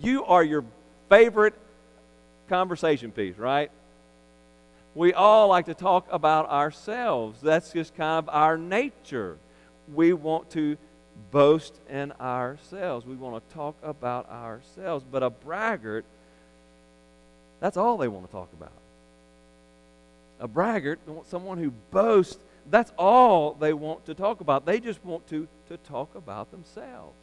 you 0.00 0.24
are 0.24 0.42
your 0.42 0.64
favorite 1.08 1.54
conversation 2.48 3.12
piece, 3.12 3.38
right? 3.38 3.70
We 4.94 5.12
all 5.12 5.48
like 5.48 5.66
to 5.66 5.74
talk 5.74 6.06
about 6.10 6.50
ourselves. 6.50 7.40
That's 7.40 7.72
just 7.72 7.94
kind 7.94 8.18
of 8.18 8.28
our 8.28 8.58
nature. 8.58 9.38
We 9.94 10.12
want 10.12 10.50
to 10.50 10.76
boast 11.30 11.78
in 11.88 12.12
ourselves. 12.20 13.06
We 13.06 13.16
want 13.16 13.48
to 13.48 13.54
talk 13.54 13.76
about 13.82 14.28
ourselves. 14.30 15.04
But 15.10 15.22
a 15.22 15.30
braggart 15.30 16.04
that's 17.60 17.76
all 17.76 17.98
they 17.98 18.08
want 18.08 18.26
to 18.26 18.32
talk 18.32 18.48
about. 18.54 18.72
A 20.40 20.48
braggart, 20.48 20.98
someone 21.28 21.58
who 21.58 21.70
boasts, 21.90 22.38
that's 22.68 22.90
all 22.96 23.52
they 23.52 23.74
want 23.74 24.06
to 24.06 24.14
talk 24.14 24.40
about. 24.40 24.64
They 24.64 24.80
just 24.80 25.04
want 25.04 25.28
to, 25.28 25.46
to 25.68 25.76
talk 25.76 26.14
about 26.14 26.50
themselves. 26.50 27.16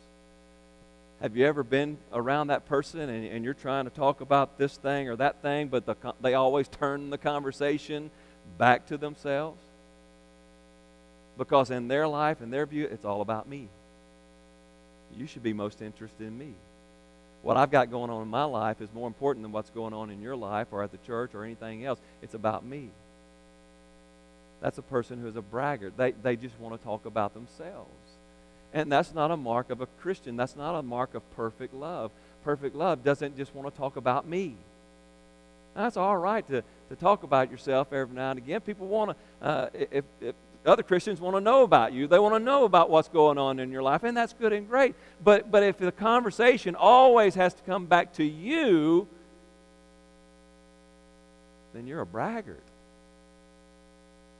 Have 1.19 1.35
you 1.35 1.47
ever 1.47 1.63
been 1.63 1.97
around 2.13 2.47
that 2.47 2.67
person 2.67 3.09
and, 3.09 3.25
and 3.25 3.43
you're 3.43 3.55
trying 3.55 3.85
to 3.85 3.89
talk 3.89 4.21
about 4.21 4.59
this 4.59 4.77
thing 4.77 5.09
or 5.09 5.15
that 5.15 5.41
thing, 5.41 5.67
but 5.67 5.87
the, 5.87 5.95
they 6.21 6.35
always 6.35 6.67
turn 6.67 7.09
the 7.09 7.17
conversation 7.17 8.11
back 8.59 8.85
to 8.87 8.97
themselves? 8.97 9.59
Because 11.39 11.71
in 11.71 11.87
their 11.87 12.07
life, 12.07 12.41
in 12.41 12.51
their 12.51 12.67
view, 12.67 12.85
it's 12.85 13.05
all 13.05 13.21
about 13.21 13.49
me. 13.49 13.67
You 15.15 15.27
should 15.27 15.43
be 15.43 15.53
most 15.53 15.81
interested 15.81 16.25
in 16.25 16.37
me 16.37 16.53
what 17.47 17.57
I've 17.57 17.71
got 17.71 17.89
going 17.89 18.09
on 18.09 18.21
in 18.21 18.27
my 18.27 18.43
life 18.43 18.81
is 18.81 18.89
more 18.93 19.07
important 19.07 19.43
than 19.43 19.51
what's 19.51 19.69
going 19.69 19.93
on 19.93 20.09
in 20.09 20.21
your 20.21 20.35
life 20.35 20.67
or 20.71 20.83
at 20.83 20.91
the 20.91 20.97
church 20.97 21.33
or 21.33 21.45
anything 21.45 21.85
else. 21.85 21.99
It's 22.21 22.33
about 22.33 22.65
me. 22.65 22.89
That's 24.61 24.77
a 24.77 24.81
person 24.81 25.21
who 25.21 25.27
is 25.27 25.35
a 25.35 25.41
braggart. 25.41 25.95
They, 25.97 26.11
they 26.11 26.35
just 26.35 26.59
want 26.59 26.77
to 26.77 26.83
talk 26.83 27.05
about 27.05 27.33
themselves. 27.33 27.89
And 28.73 28.91
that's 28.91 29.13
not 29.13 29.31
a 29.31 29.37
mark 29.37 29.69
of 29.69 29.81
a 29.81 29.85
Christian. 29.85 30.35
That's 30.35 30.55
not 30.55 30.77
a 30.77 30.81
mark 30.81 31.13
of 31.13 31.23
perfect 31.35 31.73
love. 31.73 32.11
Perfect 32.43 32.75
love 32.75 33.03
doesn't 33.03 33.37
just 33.37 33.55
want 33.55 33.73
to 33.73 33.77
talk 33.79 33.95
about 33.95 34.27
me. 34.27 34.55
That's 35.73 35.95
all 35.95 36.17
right 36.17 36.45
to, 36.47 36.63
to 36.89 36.95
talk 36.95 37.23
about 37.23 37.51
yourself 37.51 37.93
every 37.93 38.15
now 38.15 38.31
and 38.31 38.39
again. 38.39 38.61
People 38.61 38.87
want 38.87 39.11
to, 39.41 39.47
uh, 39.47 39.69
if, 39.73 40.03
if 40.19 40.35
other 40.65 40.83
Christians 40.83 41.21
want 41.21 41.35
to 41.35 41.41
know 41.41 41.63
about 41.63 41.93
you. 41.93 42.07
They 42.07 42.19
want 42.19 42.35
to 42.35 42.39
know 42.39 42.65
about 42.65 42.89
what's 42.89 43.07
going 43.07 43.37
on 43.37 43.59
in 43.59 43.71
your 43.71 43.83
life, 43.83 44.03
and 44.03 44.15
that's 44.15 44.33
good 44.33 44.53
and 44.53 44.67
great. 44.67 44.95
But, 45.23 45.49
but 45.49 45.63
if 45.63 45.77
the 45.77 45.91
conversation 45.91 46.75
always 46.75 47.35
has 47.35 47.53
to 47.53 47.63
come 47.63 47.85
back 47.85 48.13
to 48.13 48.23
you, 48.23 49.07
then 51.73 51.87
you're 51.87 52.01
a 52.01 52.05
braggart. 52.05 52.63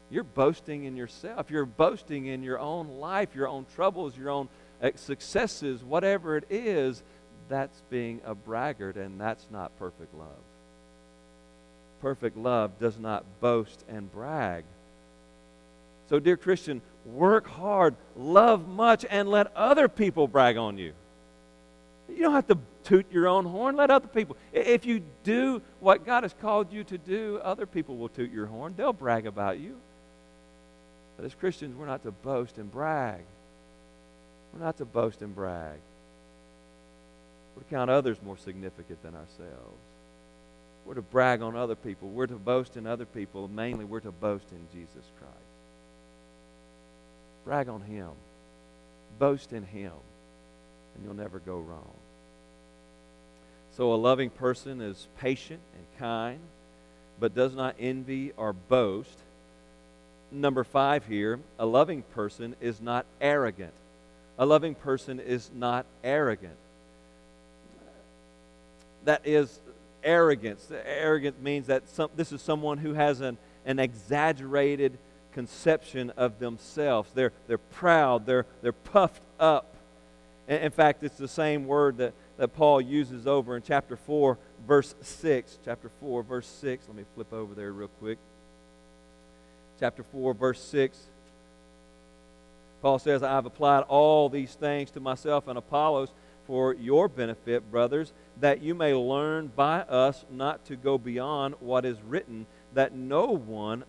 You're 0.10 0.24
boasting 0.24 0.86
in 0.86 0.96
yourself. 0.96 1.52
You're 1.52 1.66
boasting 1.66 2.28
in 2.28 2.44
your 2.44 2.60
own 2.60 3.00
life, 3.00 3.36
your 3.36 3.48
own 3.48 3.66
troubles, 3.76 4.18
your 4.18 4.30
own 4.30 4.48
uh, 4.82 4.92
successes, 4.96 5.84
whatever 5.84 6.38
it 6.38 6.46
is. 6.50 7.04
That's 7.50 7.82
being 7.90 8.22
a 8.26 8.36
braggart, 8.36 8.96
and 8.98 9.20
that's 9.20 9.48
not 9.52 9.78
perfect 9.80 10.14
love. 10.14 10.28
Perfect 12.02 12.38
love 12.38 12.80
does 12.80 13.00
not 13.00 13.26
boast 13.40 13.84
and 13.88 14.12
brag 14.12 14.64
so, 16.10 16.20
dear 16.20 16.38
Christian, 16.38 16.82
work 17.06 17.48
hard, 17.48 17.96
love 18.16 18.68
much, 18.68 19.06
and 19.10 19.30
let 19.30 19.56
other 19.56 19.88
people 19.88 20.28
brag 20.28 20.58
on 20.58 20.78
you. 20.78 20.94
You 22.10 22.24
don't 22.24 22.34
have 22.34 22.48
to 22.48 22.58
toot 22.84 23.06
your 23.12 23.28
own 23.28 23.46
horn. 23.46 23.76
Let 23.76 23.92
other 23.92 24.08
people. 24.08 24.38
If 24.54 24.86
you 24.86 25.02
do 25.24 25.62
what 25.82 26.06
God 26.06 26.24
has 26.24 26.34
called 26.34 26.72
you 26.72 26.86
to 26.86 26.98
do, 26.98 27.40
other 27.44 27.66
people 27.66 27.98
will 27.98 28.08
toot 28.08 28.32
your 28.32 28.46
horn. 28.46 28.74
They'll 28.78 28.94
brag 28.94 29.28
about 29.28 29.60
you. 29.60 29.76
But 31.18 31.26
as 31.26 31.36
Christians, 31.36 31.76
we're 31.76 31.88
not 31.88 32.04
to 32.04 32.12
boast 32.12 32.58
and 32.58 32.72
brag. 32.72 33.22
We're 34.54 34.64
not 34.64 34.78
to 34.78 34.86
boast 34.86 35.22
and 35.22 35.36
brag. 35.36 35.80
We're 37.56 37.64
to 37.64 37.70
count 37.70 37.90
others 37.90 38.18
more 38.24 38.38
significant 38.38 39.04
than 39.04 39.16
ourselves. 39.16 39.82
We're 40.86 40.94
to 40.94 41.02
brag 41.02 41.42
on 41.42 41.58
other 41.58 41.76
people. 41.76 42.08
We're 42.08 42.28
to 42.28 42.36
boast 42.36 42.78
in 42.78 42.88
other 42.88 43.06
people. 43.06 43.50
Mainly, 43.50 43.84
we're 43.84 44.00
to 44.00 44.12
boast 44.12 44.46
in 44.52 44.66
Jesus 44.72 45.04
Christ. 45.20 45.57
Brag 47.48 47.70
on 47.70 47.80
Him. 47.80 48.10
Boast 49.20 49.54
in 49.54 49.64
Him. 49.64 49.94
And 50.94 51.06
you'll 51.06 51.14
never 51.14 51.40
go 51.40 51.58
wrong. 51.58 51.94
So, 53.78 53.94
a 53.94 53.96
loving 53.96 54.30
person 54.30 54.82
is 54.82 55.08
patient 55.20 55.62
and 55.74 55.86
kind, 55.98 56.40
but 57.22 57.34
does 57.34 57.56
not 57.56 57.76
envy 57.80 58.34
or 58.36 58.52
boast. 58.52 59.18
Number 60.30 60.66
five 60.66 61.06
here 61.06 61.40
a 61.58 61.66
loving 61.66 62.02
person 62.02 62.54
is 62.60 62.82
not 62.82 63.06
arrogant. 63.22 63.74
A 64.38 64.46
loving 64.46 64.76
person 64.76 65.22
is 65.22 65.50
not 65.56 65.86
arrogant. 66.04 66.58
That 69.06 69.22
is 69.24 69.58
arrogance. 70.04 70.70
Arrogant 70.86 71.42
means 71.42 71.68
that 71.68 71.88
some, 71.88 72.10
this 72.18 72.34
is 72.34 72.42
someone 72.42 72.78
who 72.78 72.94
has 72.94 73.22
an, 73.22 73.38
an 73.66 73.80
exaggerated 73.80 74.98
conception 75.38 76.12
of 76.18 76.40
themselves. 76.40 77.12
They're, 77.14 77.32
they're 77.46 77.60
proud, 77.60 78.26
they're, 78.26 78.48
they're 78.64 78.72
puffed 78.72 79.22
up. 79.40 79.76
In 80.48 80.72
fact, 80.72 81.04
it's 81.04 81.18
the 81.18 81.28
same 81.28 81.68
word 81.68 81.98
that, 81.98 82.16
that 82.38 82.56
Paul 82.56 82.82
uses 82.82 83.28
over 83.28 83.56
in 83.56 83.62
chapter 83.62 83.96
4, 83.96 84.36
verse 84.66 84.96
6. 85.00 85.60
Chapter 85.64 85.92
4, 86.00 86.24
verse 86.24 86.48
6. 86.48 86.88
Let 86.88 86.98
me 86.98 87.04
flip 87.14 87.32
over 87.32 87.54
there 87.54 87.72
real 87.72 87.92
quick. 88.00 88.18
chapter 89.80 90.02
4, 90.12 90.34
verse 90.34 90.60
6. 90.60 90.98
Paul 92.82 92.98
says, 92.98 93.22
I 93.22 93.34
have 93.34 93.46
applied 93.46 93.82
all 93.82 94.30
these 94.30 94.56
things 94.56 94.90
to 94.92 95.00
myself 95.00 95.48
and 95.48 95.56
Apollos 95.56 96.10
for 96.48 96.74
your 96.74 97.08
benefit, 97.08 97.70
brothers, 97.70 98.12
that 98.40 98.64
you 98.64 98.74
may 98.74 98.96
learn 98.96 99.52
by 99.56 99.82
us 99.82 100.26
not 100.32 100.66
to 100.66 100.76
go 100.76 100.98
beyond 100.98 101.54
what 101.60 101.86
is 101.86 102.02
written, 102.02 102.48
that 102.78 102.94
no 102.94 103.26
one, 103.26 103.84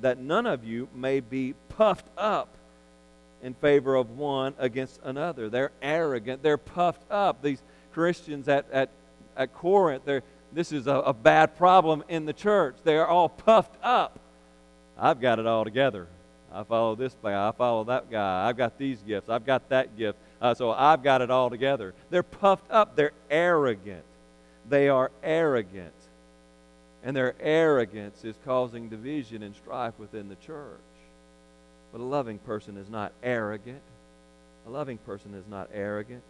that 0.00 0.16
none 0.16 0.46
of 0.46 0.64
you 0.64 0.88
may 0.94 1.20
be 1.20 1.52
puffed 1.68 2.08
up 2.16 2.48
in 3.42 3.52
favor 3.52 3.96
of 3.96 4.16
one 4.16 4.54
against 4.58 4.98
another. 5.04 5.50
They're 5.50 5.72
arrogant. 5.82 6.42
They're 6.42 6.56
puffed 6.56 7.02
up. 7.10 7.42
These 7.42 7.62
Christians 7.92 8.48
at, 8.48 8.64
at, 8.72 8.88
at 9.36 9.52
Corinth, 9.52 10.08
this 10.54 10.72
is 10.72 10.86
a, 10.86 10.94
a 10.94 11.12
bad 11.12 11.58
problem 11.58 12.02
in 12.08 12.24
the 12.24 12.32
church. 12.32 12.76
They're 12.82 13.06
all 13.06 13.28
puffed 13.28 13.76
up. 13.82 14.18
I've 14.98 15.20
got 15.20 15.38
it 15.38 15.46
all 15.46 15.64
together. 15.64 16.08
I 16.50 16.62
follow 16.62 16.94
this 16.94 17.14
guy. 17.22 17.48
I 17.48 17.52
follow 17.52 17.84
that 17.84 18.10
guy. 18.10 18.48
I've 18.48 18.56
got 18.56 18.78
these 18.78 19.02
gifts. 19.02 19.28
I've 19.28 19.44
got 19.44 19.68
that 19.68 19.98
gift. 19.98 20.16
Uh, 20.40 20.54
so 20.54 20.70
I've 20.70 21.02
got 21.02 21.20
it 21.20 21.30
all 21.30 21.50
together. 21.50 21.92
They're 22.08 22.22
puffed 22.22 22.70
up. 22.70 22.96
They're 22.96 23.12
arrogant. 23.28 24.04
They 24.66 24.88
are 24.88 25.10
arrogant. 25.22 25.92
And 27.04 27.14
their 27.14 27.34
arrogance 27.38 28.24
is 28.24 28.34
causing 28.44 28.88
division 28.88 29.42
and 29.42 29.54
strife 29.54 29.94
within 29.98 30.28
the 30.28 30.36
church. 30.36 30.80
But 31.92 32.00
a 32.00 32.04
loving 32.04 32.38
person 32.38 32.76
is 32.76 32.88
not 32.88 33.12
arrogant. 33.22 33.82
A 34.66 34.70
loving 34.70 34.98
person 34.98 35.34
is 35.34 35.44
not 35.46 35.68
arrogant. 35.72 36.22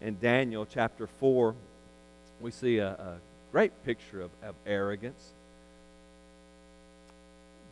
In 0.00 0.18
Daniel 0.18 0.64
chapter 0.64 1.06
4, 1.06 1.54
we 2.40 2.50
see 2.50 2.78
a, 2.78 2.90
a 2.92 3.16
great 3.52 3.72
picture 3.84 4.22
of, 4.22 4.30
of 4.42 4.54
arrogance. 4.64 5.34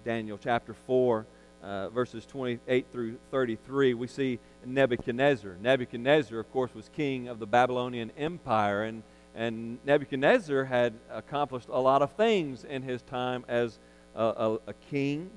Daniel 0.04 0.38
chapter 0.42 0.74
4 0.86 1.24
uh, 1.62 1.88
verses 1.90 2.24
28 2.26 2.86
through 2.92 3.18
33, 3.30 3.94
we 3.94 4.06
see 4.06 4.38
Nebuchadnezzar. 4.64 5.56
Nebuchadnezzar, 5.60 6.38
of 6.38 6.52
course, 6.52 6.74
was 6.74 6.88
king 6.94 7.28
of 7.28 7.38
the 7.38 7.46
Babylonian 7.46 8.10
Empire, 8.16 8.84
and, 8.84 9.02
and 9.38 9.78
Nebuchadnezzar 9.84 10.64
had 10.64 10.94
accomplished 11.12 11.68
a 11.68 11.80
lot 11.80 12.02
of 12.02 12.10
things 12.12 12.64
in 12.64 12.82
his 12.82 13.00
time 13.02 13.44
as 13.46 13.78
a, 14.16 14.24
a, 14.24 14.54
a 14.66 14.74
king, 14.90 15.30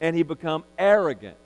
and 0.00 0.16
he 0.16 0.24
become 0.24 0.64
arrogant. 0.76 1.36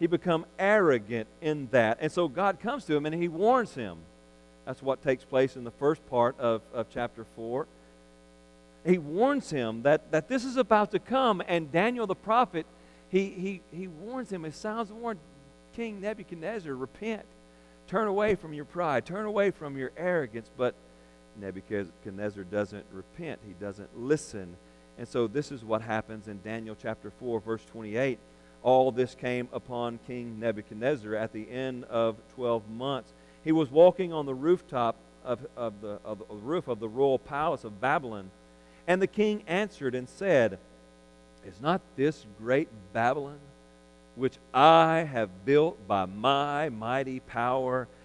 He 0.00 0.06
become 0.06 0.46
arrogant 0.58 1.28
in 1.42 1.68
that. 1.72 1.98
And 2.00 2.10
so 2.10 2.26
God 2.26 2.58
comes 2.58 2.86
to 2.86 2.96
him 2.96 3.04
and 3.06 3.14
he 3.14 3.28
warns 3.28 3.74
him. 3.74 3.98
That's 4.64 4.82
what 4.82 5.02
takes 5.02 5.24
place 5.24 5.56
in 5.56 5.64
the 5.64 5.70
first 5.70 6.04
part 6.08 6.40
of, 6.40 6.62
of 6.72 6.86
chapter 6.90 7.26
4. 7.36 7.66
He 8.86 8.96
warns 8.96 9.50
him 9.50 9.82
that, 9.82 10.10
that 10.10 10.28
this 10.28 10.44
is 10.44 10.56
about 10.56 10.90
to 10.92 10.98
come, 10.98 11.42
and 11.46 11.70
Daniel 11.70 12.06
the 12.06 12.14
prophet 12.14 12.66
he, 13.14 13.28
he, 13.28 13.60
he 13.70 13.86
warns 13.86 14.30
him, 14.32 14.44
it 14.44 14.54
sounds 14.54 14.90
warned, 14.90 15.20
King 15.76 16.00
Nebuchadnezzar, 16.00 16.74
repent. 16.74 17.24
Turn 17.86 18.08
away 18.08 18.34
from 18.34 18.52
your 18.54 18.64
pride. 18.64 19.06
Turn 19.06 19.26
away 19.26 19.52
from 19.52 19.76
your 19.76 19.92
arrogance. 19.96 20.50
But 20.56 20.74
Nebuchadnezzar 21.40 22.44
doesn't 22.44 22.84
repent. 22.92 23.40
He 23.46 23.54
doesn't 23.54 23.98
listen. 23.98 24.56
And 24.98 25.08
so 25.08 25.26
this 25.26 25.50
is 25.50 25.64
what 25.64 25.82
happens 25.82 26.28
in 26.28 26.40
Daniel 26.42 26.76
chapter 26.80 27.10
4, 27.10 27.40
verse 27.40 27.64
28. 27.70 28.18
All 28.62 28.90
this 28.92 29.14
came 29.14 29.48
upon 29.52 29.98
King 30.06 30.40
Nebuchadnezzar 30.40 31.14
at 31.14 31.32
the 31.32 31.50
end 31.50 31.84
of 31.84 32.16
12 32.34 32.68
months. 32.70 33.12
He 33.42 33.52
was 33.52 33.70
walking 33.70 34.12
on 34.12 34.24
the 34.24 34.34
rooftop 34.34 34.96
of, 35.24 35.46
of, 35.56 35.80
the, 35.80 35.98
of 36.04 36.18
the 36.18 36.34
roof 36.34 36.68
of 36.68 36.80
the 36.80 36.88
royal 36.88 37.18
palace 37.18 37.64
of 37.64 37.80
Babylon. 37.80 38.30
And 38.86 39.02
the 39.02 39.06
king 39.06 39.42
answered 39.46 39.94
and 39.94 40.08
said, 40.08 40.58
is 41.46 41.60
not 41.60 41.80
this 41.96 42.24
great 42.38 42.68
Babylon, 42.92 43.38
which 44.16 44.38
I 44.52 45.08
have 45.10 45.44
built 45.44 45.86
by 45.86 46.06
my 46.06 46.68
mighty 46.68 47.20
power 47.20 47.88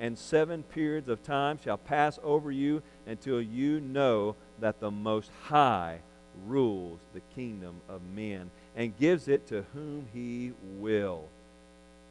and 0.00 0.18
seven 0.18 0.62
periods 0.62 1.08
of 1.08 1.22
time 1.22 1.58
shall 1.62 1.76
pass 1.76 2.18
over 2.24 2.50
you 2.50 2.82
until 3.06 3.40
you 3.40 3.80
know 3.80 4.34
that 4.58 4.80
the 4.80 4.90
Most 4.90 5.30
High 5.44 6.00
rules 6.46 6.98
the 7.12 7.20
kingdom 7.34 7.76
of 7.88 8.00
men 8.14 8.50
and 8.74 8.98
gives 8.98 9.28
it 9.28 9.46
to 9.48 9.64
whom 9.74 10.06
he 10.14 10.52
will. 10.78 11.28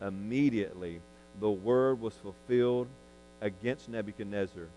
Immediately, 0.02 1.02
the 1.39 1.49
word 1.49 1.99
was 1.99 2.13
fulfilled 2.13 2.88
against 3.41 3.89
Nebuchadnezzar. 3.89 4.67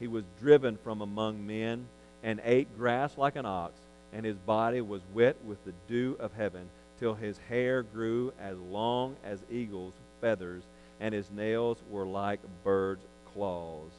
He 0.00 0.08
was 0.08 0.24
driven 0.40 0.78
from 0.78 1.02
among 1.02 1.46
men 1.46 1.86
and 2.22 2.40
ate 2.44 2.74
grass 2.78 3.18
like 3.18 3.36
an 3.36 3.46
ox, 3.46 3.74
and 4.14 4.24
his 4.24 4.36
body 4.36 4.80
was 4.80 5.02
wet 5.12 5.36
with 5.44 5.62
the 5.64 5.74
dew 5.88 6.16
of 6.18 6.32
heaven, 6.32 6.68
till 6.98 7.14
his 7.14 7.38
hair 7.48 7.82
grew 7.82 8.32
as 8.40 8.56
long 8.58 9.16
as 9.24 9.40
eagle's 9.50 9.94
feathers, 10.20 10.62
and 11.02 11.12
his 11.12 11.30
nails 11.32 11.78
were 11.90 12.06
like 12.06 12.38
birds' 12.62 13.02
claws. 13.34 13.90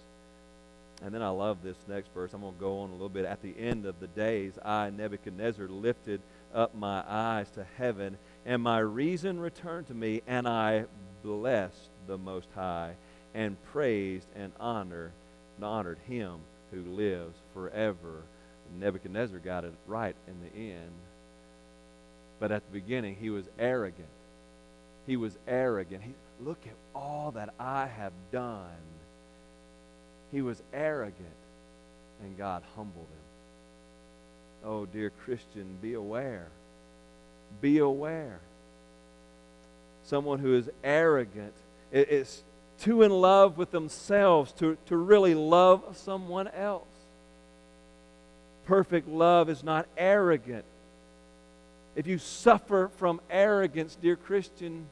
And 1.03 1.13
then 1.13 1.21
I 1.21 1.27
love 1.29 1.57
this 1.61 1.75
next 1.89 2.07
verse. 2.13 2.31
I'm 2.33 2.39
going 2.39 2.53
to 2.53 2.59
go 2.59 2.79
on 2.79 2.89
a 2.89 2.93
little 2.93 3.09
bit. 3.09 3.25
At 3.25 3.41
the 3.41 3.53
end 3.59 3.85
of 3.85 3.99
the 3.99 4.07
days, 4.07 4.53
I, 4.63 4.89
Nebuchadnezzar, 4.89 5.67
lifted 5.67 6.21
up 6.55 6.73
my 6.73 7.03
eyes 7.05 7.49
to 7.51 7.65
heaven, 7.77 8.17
and 8.45 8.63
my 8.63 8.79
reason 8.79 9.37
returned 9.37 9.87
to 9.87 9.93
me, 9.93 10.21
and 10.27 10.47
I 10.47 10.85
blessed 11.23 11.89
the 12.07 12.17
Most 12.17 12.47
High, 12.55 12.93
and 13.33 13.61
praised 13.65 14.27
and 14.33 14.53
honored, 14.57 15.11
and 15.57 15.65
honored 15.65 15.99
him 16.07 16.37
who 16.71 16.83
lives 16.83 17.35
forever. 17.53 18.21
Nebuchadnezzar 18.79 19.39
got 19.39 19.65
it 19.65 19.73
right 19.87 20.15
in 20.25 20.35
the 20.39 20.71
end. 20.71 20.91
But 22.39 22.53
at 22.53 22.63
the 22.65 22.71
beginning, 22.71 23.17
he 23.19 23.29
was 23.29 23.45
arrogant. 23.59 24.07
He 25.05 25.17
was 25.17 25.37
arrogant. 25.45 26.03
He, 26.03 26.13
look 26.41 26.59
at 26.65 26.75
all 26.95 27.31
that 27.31 27.53
I 27.59 27.87
have 27.87 28.13
done. 28.31 28.69
He 30.31 30.41
was 30.41 30.61
arrogant, 30.73 31.17
and 32.21 32.37
God 32.37 32.63
humbled 32.75 33.05
him. 33.05 34.69
Oh, 34.69 34.85
dear 34.85 35.11
Christian, 35.25 35.77
be 35.81 35.93
aware. 35.93 36.47
Be 37.61 37.79
aware. 37.79 38.39
Someone 40.05 40.39
who 40.39 40.55
is 40.55 40.69
arrogant 40.83 41.53
is 41.91 42.43
too 42.79 43.03
in 43.03 43.11
love 43.11 43.57
with 43.57 43.71
themselves 43.71 44.51
to, 44.53 44.77
to 44.87 44.97
really 44.97 45.35
love 45.35 45.97
someone 45.97 46.47
else. 46.47 46.87
Perfect 48.65 49.07
love 49.07 49.49
is 49.49 49.63
not 49.63 49.87
arrogant. 49.97 50.65
If 51.95 52.07
you 52.07 52.17
suffer 52.17 52.89
from 52.97 53.21
arrogance, 53.29 53.95
dear 54.01 54.15
Christian, 54.15 54.87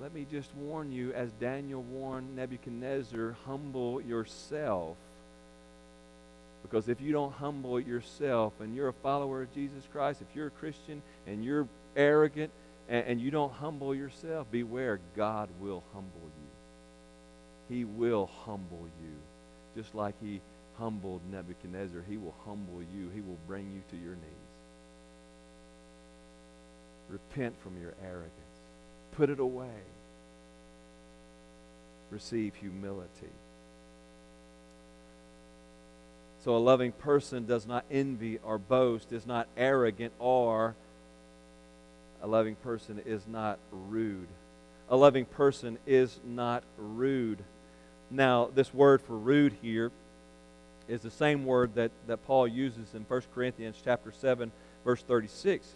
let 0.00 0.12
me 0.12 0.26
just 0.30 0.54
warn 0.54 0.90
you, 0.92 1.12
as 1.12 1.30
Daniel 1.32 1.82
warned 1.82 2.34
Nebuchadnezzar, 2.34 3.36
humble 3.46 4.00
yourself. 4.00 4.96
Because 6.62 6.88
if 6.88 7.00
you 7.00 7.12
don't 7.12 7.32
humble 7.32 7.78
yourself 7.78 8.54
and 8.60 8.74
you're 8.74 8.88
a 8.88 8.92
follower 8.92 9.42
of 9.42 9.54
Jesus 9.54 9.84
Christ, 9.92 10.22
if 10.22 10.34
you're 10.34 10.48
a 10.48 10.50
Christian 10.50 11.02
and 11.26 11.44
you're 11.44 11.68
arrogant, 11.94 12.50
and, 12.88 13.06
and 13.06 13.20
you 13.20 13.30
don't 13.30 13.52
humble 13.52 13.94
yourself, 13.94 14.50
beware, 14.50 14.98
God 15.16 15.48
will 15.60 15.82
humble 15.92 16.30
you. 17.70 17.76
He 17.76 17.84
will 17.84 18.30
humble 18.44 18.88
you. 19.02 19.14
Just 19.80 19.94
like 19.94 20.14
he 20.22 20.40
humbled 20.78 21.22
Nebuchadnezzar, 21.30 22.04
he 22.08 22.16
will 22.16 22.34
humble 22.44 22.82
you. 22.94 23.10
He 23.14 23.20
will 23.20 23.38
bring 23.46 23.70
you 23.72 23.82
to 23.90 24.04
your 24.04 24.14
knees. 24.14 24.50
Repent 27.08 27.54
from 27.62 27.80
your 27.80 27.94
arrogance. 28.02 28.43
Put 29.16 29.30
it 29.30 29.40
away. 29.40 29.82
Receive 32.10 32.54
humility. 32.54 33.32
So 36.44 36.56
a 36.56 36.58
loving 36.58 36.92
person 36.92 37.46
does 37.46 37.66
not 37.66 37.84
envy 37.90 38.38
or 38.42 38.58
boast, 38.58 39.12
is 39.12 39.26
not 39.26 39.48
arrogant 39.56 40.12
or 40.18 40.74
a 42.22 42.26
loving 42.26 42.54
person 42.56 43.02
is 43.04 43.26
not 43.26 43.58
rude. 43.70 44.28
A 44.88 44.96
loving 44.96 45.26
person 45.26 45.78
is 45.86 46.20
not 46.24 46.64
rude. 46.78 47.44
Now, 48.10 48.50
this 48.54 48.72
word 48.72 49.02
for 49.02 49.16
rude 49.16 49.54
here 49.60 49.92
is 50.88 51.02
the 51.02 51.10
same 51.10 51.44
word 51.44 51.74
that, 51.74 51.90
that 52.06 52.26
Paul 52.26 52.48
uses 52.48 52.94
in 52.94 53.02
1 53.02 53.22
Corinthians 53.34 53.76
chapter 53.84 54.10
7, 54.10 54.52
verse 54.84 55.02
36. 55.02 55.66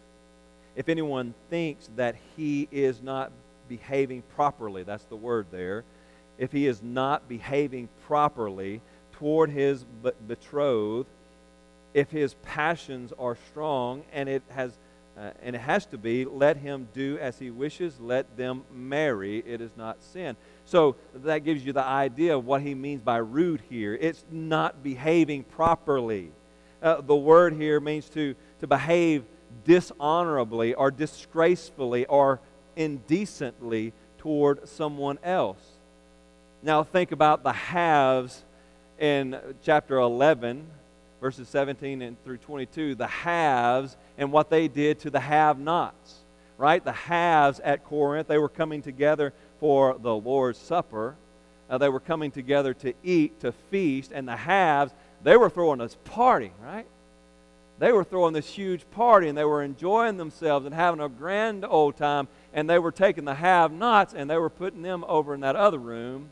If 0.78 0.88
anyone 0.88 1.34
thinks 1.50 1.90
that 1.96 2.14
he 2.36 2.68
is 2.70 3.02
not 3.02 3.32
behaving 3.68 4.22
properly, 4.36 4.84
that's 4.84 5.02
the 5.06 5.16
word 5.16 5.46
there, 5.50 5.82
if 6.38 6.52
he 6.52 6.68
is 6.68 6.80
not 6.84 7.28
behaving 7.28 7.88
properly 8.06 8.80
toward 9.14 9.50
his 9.50 9.84
betrothed, 10.28 11.08
if 11.94 12.12
his 12.12 12.34
passions 12.44 13.12
are 13.18 13.36
strong 13.50 14.04
and 14.12 14.28
it 14.28 14.44
has 14.50 14.78
uh, 15.18 15.32
and 15.42 15.56
it 15.56 15.58
has 15.58 15.84
to 15.86 15.98
be 15.98 16.24
let 16.24 16.56
him 16.56 16.86
do 16.94 17.18
as 17.18 17.36
he 17.40 17.50
wishes 17.50 17.98
let 17.98 18.36
them 18.36 18.62
marry 18.72 19.38
it 19.38 19.60
is 19.60 19.72
not 19.76 20.00
sin. 20.00 20.36
So 20.64 20.94
that 21.12 21.38
gives 21.38 21.66
you 21.66 21.72
the 21.72 21.82
idea 21.82 22.36
of 22.36 22.46
what 22.46 22.62
he 22.62 22.76
means 22.76 23.02
by 23.02 23.16
rude 23.16 23.62
here. 23.68 23.98
It's 24.00 24.24
not 24.30 24.84
behaving 24.84 25.42
properly. 25.42 26.30
Uh, 26.80 27.00
the 27.00 27.16
word 27.16 27.54
here 27.54 27.80
means 27.80 28.08
to, 28.10 28.36
to 28.60 28.68
behave 28.68 29.24
dishonorably 29.64 30.74
or 30.74 30.90
disgracefully 30.90 32.06
or 32.06 32.40
indecently 32.76 33.92
toward 34.18 34.68
someone 34.68 35.18
else. 35.22 35.62
Now, 36.62 36.82
think 36.82 37.12
about 37.12 37.42
the 37.42 37.52
haves 37.52 38.44
in 38.98 39.38
chapter 39.62 39.98
11, 39.98 40.66
verses 41.20 41.48
17 41.48 42.02
and 42.02 42.22
through 42.24 42.38
22. 42.38 42.94
The 42.94 43.06
haves 43.06 43.96
and 44.16 44.32
what 44.32 44.50
they 44.50 44.68
did 44.68 44.98
to 45.00 45.10
the 45.10 45.20
have 45.20 45.58
nots, 45.58 46.16
right? 46.56 46.84
The 46.84 46.92
haves 46.92 47.60
at 47.60 47.84
Corinth, 47.84 48.26
they 48.26 48.38
were 48.38 48.48
coming 48.48 48.82
together 48.82 49.32
for 49.60 49.96
the 50.00 50.14
Lord's 50.14 50.58
Supper. 50.58 51.16
Uh, 51.70 51.78
they 51.78 51.88
were 51.88 52.00
coming 52.00 52.30
together 52.30 52.74
to 52.74 52.94
eat, 53.02 53.40
to 53.40 53.52
feast, 53.70 54.10
and 54.12 54.26
the 54.26 54.36
haves, 54.36 54.92
they 55.22 55.36
were 55.36 55.50
throwing 55.50 55.80
a 55.80 55.88
party, 56.04 56.52
right? 56.62 56.86
They 57.78 57.92
were 57.92 58.04
throwing 58.04 58.34
this 58.34 58.48
huge 58.48 58.88
party 58.90 59.28
and 59.28 59.38
they 59.38 59.44
were 59.44 59.62
enjoying 59.62 60.16
themselves 60.16 60.66
and 60.66 60.74
having 60.74 61.00
a 61.00 61.08
grand 61.08 61.64
old 61.64 61.96
time. 61.96 62.28
And 62.52 62.68
they 62.68 62.78
were 62.78 62.90
taking 62.90 63.24
the 63.24 63.34
have 63.34 63.70
nots 63.70 64.14
and 64.14 64.28
they 64.28 64.36
were 64.36 64.50
putting 64.50 64.82
them 64.82 65.04
over 65.06 65.34
in 65.34 65.40
that 65.40 65.54
other 65.54 65.78
room. 65.78 66.30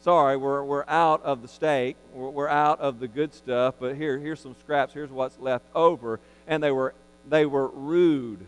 Sorry, 0.00 0.36
we're, 0.36 0.62
we're 0.64 0.84
out 0.86 1.22
of 1.22 1.40
the 1.40 1.48
steak. 1.48 1.96
We're, 2.12 2.30
we're 2.30 2.48
out 2.48 2.80
of 2.80 2.98
the 2.98 3.08
good 3.08 3.32
stuff. 3.32 3.76
But 3.78 3.96
here, 3.96 4.18
here's 4.18 4.40
some 4.40 4.56
scraps. 4.60 4.92
Here's 4.92 5.10
what's 5.10 5.38
left 5.38 5.66
over. 5.74 6.20
And 6.46 6.62
they 6.62 6.72
were, 6.72 6.94
they 7.28 7.46
were 7.46 7.68
rude. 7.68 8.44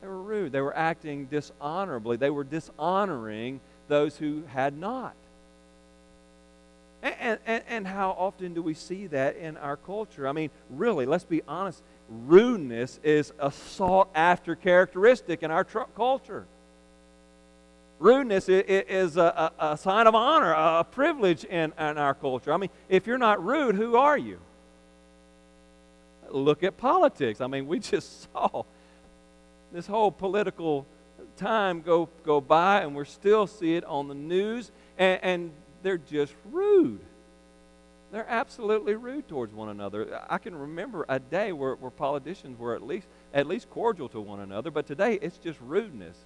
They 0.00 0.08
were 0.08 0.22
rude. 0.22 0.52
They 0.52 0.60
were 0.60 0.76
acting 0.76 1.26
dishonorably. 1.26 2.16
They 2.16 2.30
were 2.30 2.44
dishonoring 2.44 3.60
those 3.88 4.16
who 4.16 4.44
had 4.46 4.78
not. 4.78 5.14
And, 7.02 7.38
and, 7.46 7.64
and, 7.66 7.86
how 7.86 8.10
often 8.10 8.52
do 8.52 8.62
we 8.62 8.74
see 8.74 9.06
that 9.06 9.36
in 9.36 9.56
our 9.56 9.78
culture? 9.78 10.28
I 10.28 10.32
mean, 10.32 10.50
really, 10.68 11.06
let's 11.06 11.24
be 11.24 11.40
honest. 11.48 11.82
Rudeness 12.10 13.00
is 13.02 13.32
a 13.38 13.50
sought 13.50 14.10
after 14.14 14.54
characteristic 14.54 15.42
in 15.42 15.50
our 15.50 15.64
tr- 15.64 15.88
culture. 15.96 16.46
Rudeness 18.00 18.48
is 18.48 19.16
a, 19.16 19.52
a, 19.58 19.72
a, 19.72 19.76
sign 19.78 20.06
of 20.06 20.14
honor, 20.14 20.52
a 20.52 20.84
privilege 20.84 21.44
in, 21.44 21.72
in 21.78 21.98
our 21.98 22.14
culture. 22.14 22.52
I 22.52 22.56
mean, 22.56 22.70
if 22.88 23.06
you're 23.06 23.18
not 23.18 23.42
rude, 23.44 23.76
who 23.76 23.96
are 23.96 24.18
you? 24.18 24.38
Look 26.30 26.62
at 26.62 26.76
politics. 26.76 27.40
I 27.40 27.46
mean, 27.46 27.66
we 27.66 27.78
just 27.80 28.30
saw 28.32 28.64
this 29.72 29.86
whole 29.86 30.10
political 30.10 30.86
time 31.36 31.80
go, 31.80 32.08
go 32.24 32.40
by, 32.40 32.82
and 32.82 32.94
we're 32.94 33.04
still 33.04 33.46
see 33.46 33.76
it 33.76 33.84
on 33.84 34.08
the 34.08 34.14
news. 34.14 34.70
And, 34.98 35.20
and 35.22 35.50
they're 35.82 35.98
just 35.98 36.34
rude. 36.50 37.00
They're 38.12 38.28
absolutely 38.28 38.96
rude 38.96 39.28
towards 39.28 39.52
one 39.54 39.68
another. 39.68 40.20
I 40.28 40.38
can 40.38 40.54
remember 40.54 41.06
a 41.08 41.20
day 41.20 41.52
where, 41.52 41.76
where 41.76 41.92
politicians 41.92 42.58
were 42.58 42.74
at 42.74 42.82
least, 42.82 43.06
at 43.32 43.46
least 43.46 43.70
cordial 43.70 44.08
to 44.08 44.20
one 44.20 44.40
another, 44.40 44.70
but 44.70 44.86
today 44.86 45.18
it's 45.22 45.38
just 45.38 45.60
rudeness. 45.60 46.16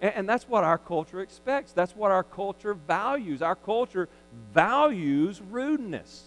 And, 0.00 0.14
and 0.14 0.28
that's 0.28 0.48
what 0.48 0.64
our 0.64 0.78
culture 0.78 1.20
expects. 1.20 1.72
That's 1.72 1.94
what 1.94 2.10
our 2.10 2.24
culture 2.24 2.74
values. 2.74 3.42
Our 3.42 3.54
culture 3.54 4.08
values 4.52 5.40
rudeness. 5.40 6.24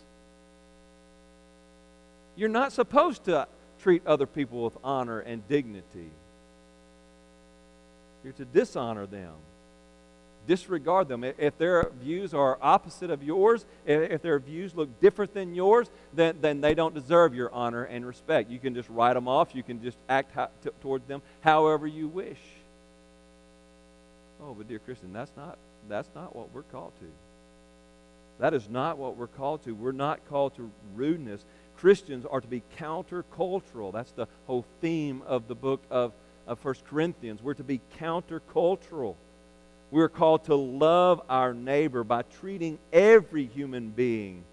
You're 2.36 2.50
not 2.50 2.72
supposed 2.72 3.26
to 3.26 3.48
treat 3.80 4.08
other 4.08 4.26
people 4.26 4.64
with 4.64 4.78
honor 4.84 5.20
and 5.20 5.46
dignity. 5.50 6.12
You're 8.24 8.34
to 8.34 8.46
dishonor 8.46 9.06
them 9.06 9.34
disregard 10.48 11.08
them. 11.08 11.24
If 11.24 11.58
their 11.58 11.90
views 12.02 12.34
are 12.34 12.58
opposite 12.62 13.10
of 13.10 13.24
yours, 13.24 13.66
if 13.86 14.22
their 14.22 14.40
views 14.40 14.76
look 14.76 15.00
different 15.00 15.34
than 15.34 15.56
yours, 15.56 15.90
then, 16.14 16.38
then 16.42 16.62
they 16.62 16.74
don't 16.74 16.94
deserve 16.94 17.34
your 17.34 17.52
honor 17.54 17.84
and 17.84 18.06
respect. 18.06 18.50
You 18.50 18.60
can 18.60 18.74
just 18.74 18.90
write 18.90 19.14
them 19.14 19.28
off. 19.28 19.56
You 19.56 19.64
can 19.64 19.82
just 19.82 19.98
act 20.10 20.36
t- 20.64 20.70
towards 20.82 21.08
them 21.08 21.22
however 21.42 21.88
you 21.88 22.08
wish. 22.08 22.40
Oh, 24.42 24.54
but 24.54 24.68
dear 24.68 24.80
Christian, 24.80 25.14
that's 25.14 25.32
not, 25.38 25.58
that's 25.88 26.10
not 26.14 26.36
what 26.36 26.54
we're 26.54 26.64
called 26.64 26.94
to. 27.00 27.06
That 28.40 28.54
is 28.54 28.68
not 28.70 28.98
what 28.98 29.16
we're 29.16 29.28
called 29.28 29.64
to. 29.64 29.74
We're 29.74 29.92
not 29.92 30.28
called 30.28 30.56
to 30.56 30.70
rudeness. 30.96 31.46
Christians 31.78 32.26
are 32.26 32.42
to 32.42 32.48
be 32.48 32.64
countercultural. 32.78 33.94
That's 33.94 34.12
the 34.12 34.28
whole 34.48 34.66
theme 34.82 35.22
of 35.26 35.48
the 35.48 35.56
book 35.56 35.82
of, 35.90 36.14
of 36.46 36.64
1 36.64 36.76
Corinthians. 36.90 37.42
We're 37.42 37.54
to 37.54 37.64
be 37.64 37.80
countercultural. 38.00 39.16
We're 39.94 40.10
called 40.10 40.46
to 40.46 40.56
love 40.56 41.22
our 41.30 41.54
neighbor 41.54 42.04
by 42.04 42.24
treating 42.24 42.80
every 42.92 43.46
human 43.46 43.92
being, 43.92 44.44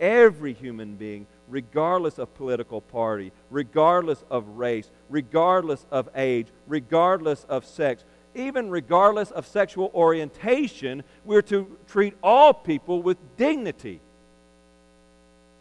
every 0.00 0.54
human 0.54 0.96
being, 0.96 1.28
regardless 1.48 2.18
of 2.18 2.34
political 2.34 2.80
party, 2.80 3.30
regardless 3.48 4.24
of 4.28 4.48
race, 4.58 4.90
regardless 5.08 5.86
of 5.92 6.08
age, 6.16 6.48
regardless 6.66 7.44
of 7.48 7.64
sex, 7.64 8.02
even 8.34 8.70
regardless 8.70 9.30
of 9.30 9.46
sexual 9.46 9.88
orientation, 9.94 11.04
we're 11.24 11.42
to 11.42 11.78
treat 11.86 12.14
all 12.20 12.52
people 12.52 13.02
with 13.02 13.18
dignity. 13.36 14.00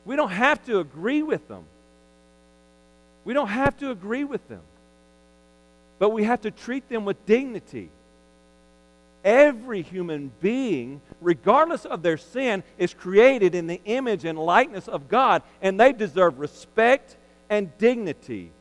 We 0.03 0.15
don't 0.15 0.31
have 0.31 0.65
to 0.65 0.79
agree 0.79 1.21
with 1.21 1.47
them. 1.47 1.65
We 3.23 3.35
don't 3.35 3.49
have 3.49 3.77
to 3.81 3.91
agree 3.91 4.23
with 4.23 4.47
them. 4.47 4.63
But 5.99 6.09
we 6.09 6.23
have 6.23 6.41
to 6.41 6.49
treat 6.49 6.89
them 6.89 7.05
with 7.05 7.23
dignity. 7.27 7.91
Every 9.23 9.81
human 9.81 10.31
being, 10.39 11.01
regardless 11.19 11.85
of 11.85 12.01
their 12.01 12.17
sin, 12.17 12.63
is 12.77 12.93
created 12.93 13.53
in 13.53 13.67
the 13.67 13.81
image 13.85 14.25
and 14.25 14.39
likeness 14.39 14.87
of 14.87 15.09
God, 15.09 15.43
and 15.61 15.79
they 15.79 15.91
deserve 15.91 16.39
respect 16.39 17.17
and 17.49 17.75
dignity, 17.77 18.51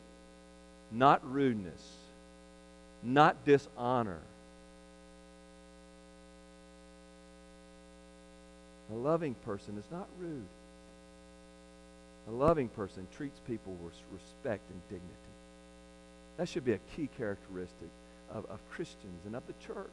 not 0.90 1.25
rudeness, 1.31 1.83
not 3.03 3.44
dishonor. 3.44 4.21
A 8.90 8.94
loving 8.94 9.35
person 9.35 9.77
is 9.79 9.85
not 9.90 10.09
rude. 10.18 10.47
A 12.29 12.31
loving 12.31 12.68
person 12.68 13.07
treats 13.16 13.40
people 13.47 13.75
with 13.83 13.94
respect 14.12 14.71
and 14.71 14.81
dignity. 14.88 15.14
That 16.37 16.49
should 16.49 16.64
be 16.64 16.73
a 16.73 16.81
key 16.97 17.09
characteristic 17.16 17.88
of, 18.31 18.44
of 18.47 18.61
Christians 18.71 19.25
and 19.27 19.35
of 19.37 19.47
the 19.47 19.55
church. 19.55 19.88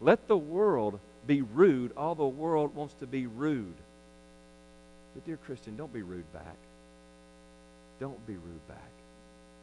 Let 0.00 0.28
the 0.28 0.36
world 0.36 1.00
be 1.26 1.42
rude, 1.42 1.92
all 1.96 2.14
the 2.14 2.26
world 2.26 2.74
wants 2.74 2.94
to 2.94 3.06
be 3.06 3.26
rude. 3.26 3.76
But, 5.14 5.24
dear 5.24 5.38
Christian, 5.38 5.76
don't 5.76 5.92
be 5.92 6.02
rude 6.02 6.30
back. 6.32 6.56
Don't 7.98 8.24
be 8.26 8.34
rude 8.34 8.68
back. 8.68 8.90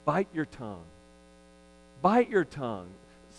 Bite 0.06 0.28
your 0.34 0.46
tongue. 0.46 0.84
Bite 2.02 2.30
your 2.30 2.46
tongue. 2.46 2.90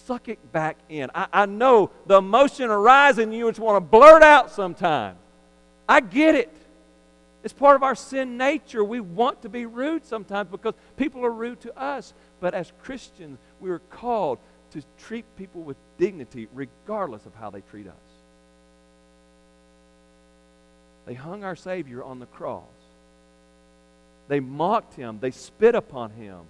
Suck 0.07 0.29
it 0.29 0.53
back 0.53 0.77
in. 0.89 1.11
I, 1.15 1.27
I 1.33 1.47
know 1.47 1.91
the 2.07 2.19
emotion 2.19 2.71
arises 2.71 3.19
in 3.19 3.33
you, 3.33 3.51
just 3.51 3.61
want 3.61 3.77
to 3.77 3.81
blurt 3.81 4.23
out 4.23 4.51
sometimes. 4.51 5.19
I 5.89 6.01
get 6.01 6.35
it. 6.35 6.55
It's 7.43 7.53
part 7.53 7.77
of 7.77 7.83
our 7.83 7.95
sin 7.95 8.39
nature. 8.39 8.83
We 8.83 9.01
want 9.01 9.43
to 9.43 9.51
be 9.51 9.67
rude 9.67 10.07
sometimes 10.07 10.51
because 10.51 10.75
people 10.97 11.25
are 11.25 11.31
rude 11.31 11.61
to 11.61 11.79
us. 11.79 12.15
But 12.41 12.55
as 12.55 12.73
Christians, 12.83 13.39
we 13.61 13.71
are 13.71 13.81
called 13.81 14.39
to 14.75 14.83
treat 14.99 15.25
people 15.37 15.63
with 15.63 15.77
dignity 15.99 16.49
regardless 16.53 17.25
of 17.27 17.35
how 17.35 17.51
they 17.51 17.63
treat 17.63 17.87
us. 17.87 17.95
They 21.07 21.15
hung 21.15 21.45
our 21.45 21.57
Savior 21.57 22.03
on 22.03 22.19
the 22.19 22.27
cross. 22.27 22.65
They 24.29 24.41
mocked 24.41 24.95
him. 24.95 25.19
They 25.21 25.31
spit 25.31 25.75
upon 25.75 26.11
him. 26.11 26.41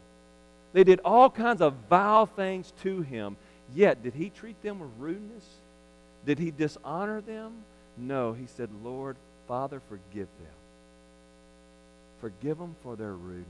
They 0.73 0.85
did 0.85 1.01
all 1.05 1.29
kinds 1.29 1.61
of 1.61 1.75
vile 1.89 2.27
things 2.27 2.73
to 2.83 3.03
him. 3.03 3.37
Yet, 3.75 4.03
did 4.03 4.15
he 4.15 4.31
treat 4.31 4.61
them 4.63 4.81
with 4.81 4.91
rudeness? 4.99 5.45
Did 6.25 6.39
he 6.39 6.51
dishonor 6.51 7.21
them? 7.21 7.53
No. 7.97 8.33
He 8.33 8.47
said, 8.47 8.71
Lord, 8.83 9.17
Father, 9.47 9.81
forgive 9.89 10.29
them. 10.41 10.55
Forgive 12.21 12.59
them 12.59 12.75
for 12.83 12.97
their 12.97 13.13
rudeness. 13.13 13.47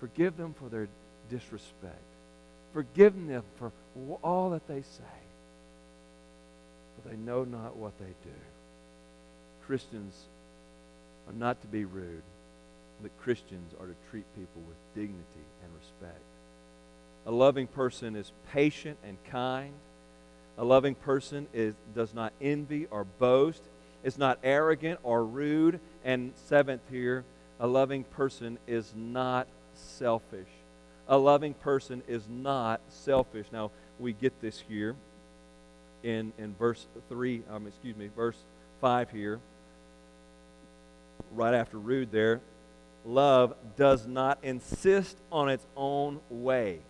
Forgive 0.00 0.36
them 0.36 0.54
for 0.54 0.68
their 0.68 0.88
disrespect. 1.30 2.07
Forgive 2.78 3.26
them 3.26 3.42
for 3.56 3.72
all 4.22 4.50
that 4.50 4.68
they 4.68 4.82
say, 4.82 5.18
for 6.94 7.08
they 7.08 7.16
know 7.16 7.42
not 7.42 7.74
what 7.74 7.98
they 7.98 8.14
do. 8.22 8.36
Christians 9.66 10.14
are 11.26 11.32
not 11.32 11.60
to 11.62 11.66
be 11.66 11.84
rude. 11.84 12.22
but 13.02 13.16
Christians 13.20 13.72
are 13.80 13.86
to 13.86 13.94
treat 14.10 14.24
people 14.34 14.62
with 14.66 14.76
dignity 14.94 15.46
and 15.62 15.72
respect. 15.74 16.22
A 17.26 17.30
loving 17.30 17.66
person 17.66 18.16
is 18.16 18.32
patient 18.52 18.98
and 19.04 19.16
kind. 19.24 19.72
A 20.56 20.64
loving 20.64 20.94
person 20.94 21.46
is, 21.52 21.74
does 21.94 22.14
not 22.14 22.32
envy 22.40 22.86
or 22.90 23.04
boast, 23.04 23.62
is 24.02 24.18
not 24.18 24.38
arrogant 24.42 24.98
or 25.02 25.24
rude. 25.24 25.78
And 26.04 26.32
seventh 26.46 26.82
here, 26.90 27.24
a 27.60 27.66
loving 27.66 28.04
person 28.04 28.58
is 28.66 28.92
not 28.96 29.46
selfish. 29.74 30.48
A 31.08 31.16
loving 31.16 31.54
person 31.54 32.02
is 32.06 32.28
not 32.28 32.80
selfish. 32.88 33.46
Now, 33.52 33.70
we 33.98 34.12
get 34.12 34.40
this 34.40 34.62
here 34.68 34.94
in, 36.02 36.32
in 36.38 36.54
verse 36.54 36.86
3, 37.08 37.42
um, 37.50 37.66
excuse 37.66 37.96
me, 37.96 38.10
verse 38.14 38.36
5 38.80 39.10
here, 39.10 39.40
right 41.32 41.54
after 41.54 41.78
rude 41.78 42.12
there. 42.12 42.40
Love 43.04 43.54
does 43.76 44.06
not 44.06 44.38
insist 44.42 45.16
on 45.32 45.48
its 45.48 45.66
own 45.76 46.20
way. 46.28 46.80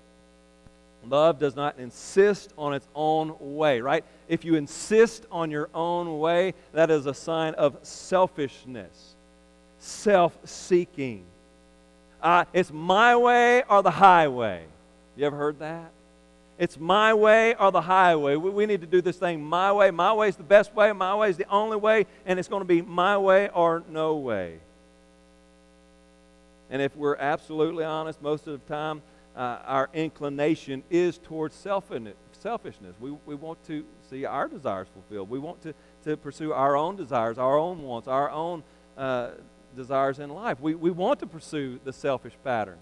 Love 1.04 1.38
does 1.38 1.54
not 1.54 1.78
insist 1.78 2.52
on 2.58 2.74
its 2.74 2.88
own 2.94 3.34
way, 3.38 3.80
right? 3.80 4.04
If 4.26 4.44
you 4.44 4.56
insist 4.56 5.26
on 5.30 5.50
your 5.50 5.70
own 5.72 6.18
way, 6.18 6.54
that 6.72 6.90
is 6.90 7.06
a 7.06 7.14
sign 7.14 7.54
of 7.54 7.78
selfishness, 7.82 9.14
self 9.78 10.36
seeking. 10.44 11.24
Uh, 12.22 12.44
it's 12.52 12.72
my 12.72 13.16
way 13.16 13.62
or 13.68 13.82
the 13.82 13.90
highway. 13.90 14.64
You 15.16 15.26
ever 15.26 15.36
heard 15.36 15.58
that? 15.60 15.92
It's 16.58 16.78
my 16.78 17.14
way 17.14 17.54
or 17.54 17.70
the 17.70 17.80
highway. 17.80 18.34
We, 18.34 18.50
we 18.50 18.66
need 18.66 18.80
to 18.80 18.86
do 18.86 19.00
this 19.00 19.16
thing 19.16 19.42
my 19.42 19.72
way. 19.72 19.92
My 19.92 20.12
way 20.12 20.28
is 20.28 20.36
the 20.36 20.42
best 20.42 20.74
way. 20.74 20.92
My 20.92 21.14
way 21.14 21.30
is 21.30 21.36
the 21.36 21.48
only 21.48 21.76
way. 21.76 22.06
And 22.26 22.38
it's 22.38 22.48
going 22.48 22.62
to 22.62 22.66
be 22.66 22.82
my 22.82 23.16
way 23.16 23.48
or 23.50 23.84
no 23.88 24.16
way. 24.16 24.58
And 26.70 26.82
if 26.82 26.94
we're 26.96 27.16
absolutely 27.16 27.84
honest, 27.84 28.20
most 28.20 28.46
of 28.46 28.60
the 28.60 28.74
time, 28.74 29.02
uh, 29.36 29.58
our 29.64 29.88
inclination 29.94 30.82
is 30.90 31.18
towards 31.18 31.54
selfishness. 31.54 32.94
We, 33.00 33.12
we 33.24 33.36
want 33.36 33.64
to 33.68 33.84
see 34.10 34.24
our 34.24 34.48
desires 34.48 34.88
fulfilled. 34.92 35.30
We 35.30 35.38
want 35.38 35.62
to, 35.62 35.74
to 36.04 36.16
pursue 36.16 36.52
our 36.52 36.76
own 36.76 36.96
desires, 36.96 37.38
our 37.38 37.56
own 37.56 37.82
wants, 37.82 38.08
our 38.08 38.30
own 38.30 38.64
uh, 38.96 39.30
desires 39.78 40.18
in 40.18 40.28
life. 40.28 40.60
We, 40.60 40.74
we 40.74 40.90
want 40.90 41.20
to 41.20 41.26
pursue 41.26 41.80
the 41.84 41.92
selfish 41.92 42.34
pattern. 42.44 42.78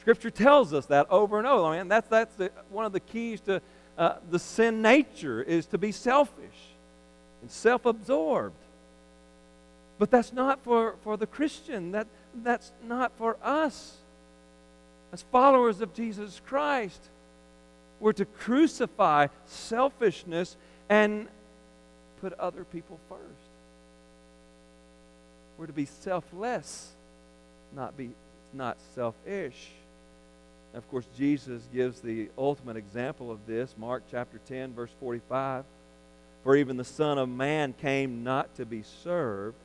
Scripture 0.00 0.30
tells 0.30 0.74
us 0.74 0.86
that 0.86 1.06
over 1.10 1.38
and 1.38 1.46
over. 1.46 1.64
I 1.64 1.78
mean, 1.78 1.88
that's, 1.88 2.08
that's 2.08 2.34
the, 2.36 2.50
one 2.68 2.84
of 2.84 2.92
the 2.92 3.00
keys 3.00 3.40
to 3.42 3.62
uh, 3.96 4.16
the 4.30 4.38
sin 4.38 4.82
nature 4.82 5.42
is 5.42 5.66
to 5.66 5.78
be 5.78 5.90
selfish 5.90 6.58
and 7.40 7.50
self-absorbed. 7.50 8.54
But 9.98 10.10
that's 10.10 10.32
not 10.32 10.62
for, 10.62 10.96
for 11.02 11.16
the 11.16 11.26
Christian. 11.26 11.92
That, 11.92 12.06
that's 12.34 12.70
not 12.84 13.12
for 13.16 13.38
us 13.42 13.96
as 15.12 15.22
followers 15.22 15.80
of 15.80 15.94
Jesus 15.94 16.40
Christ, 16.46 17.00
we're 18.00 18.12
to 18.12 18.26
crucify 18.26 19.28
selfishness 19.46 20.56
and 20.88 21.28
put 22.20 22.34
other 22.34 22.64
people 22.64 22.98
first. 23.08 23.45
We're 25.58 25.66
to 25.66 25.72
be 25.72 25.86
selfless, 25.86 26.92
not 27.74 27.96
be 27.96 28.10
not 28.52 28.76
selfish. 28.94 29.70
of 30.74 30.88
course, 30.90 31.06
Jesus 31.16 31.62
gives 31.72 32.00
the 32.00 32.28
ultimate 32.36 32.76
example 32.76 33.30
of 33.30 33.46
this. 33.46 33.74
Mark 33.78 34.02
chapter 34.10 34.38
10, 34.46 34.74
verse 34.74 34.90
45. 35.00 35.64
For 36.44 36.56
even 36.56 36.76
the 36.76 36.84
Son 36.84 37.18
of 37.18 37.28
Man 37.28 37.72
came 37.72 38.22
not 38.22 38.54
to 38.56 38.66
be 38.66 38.82
served, 38.82 39.56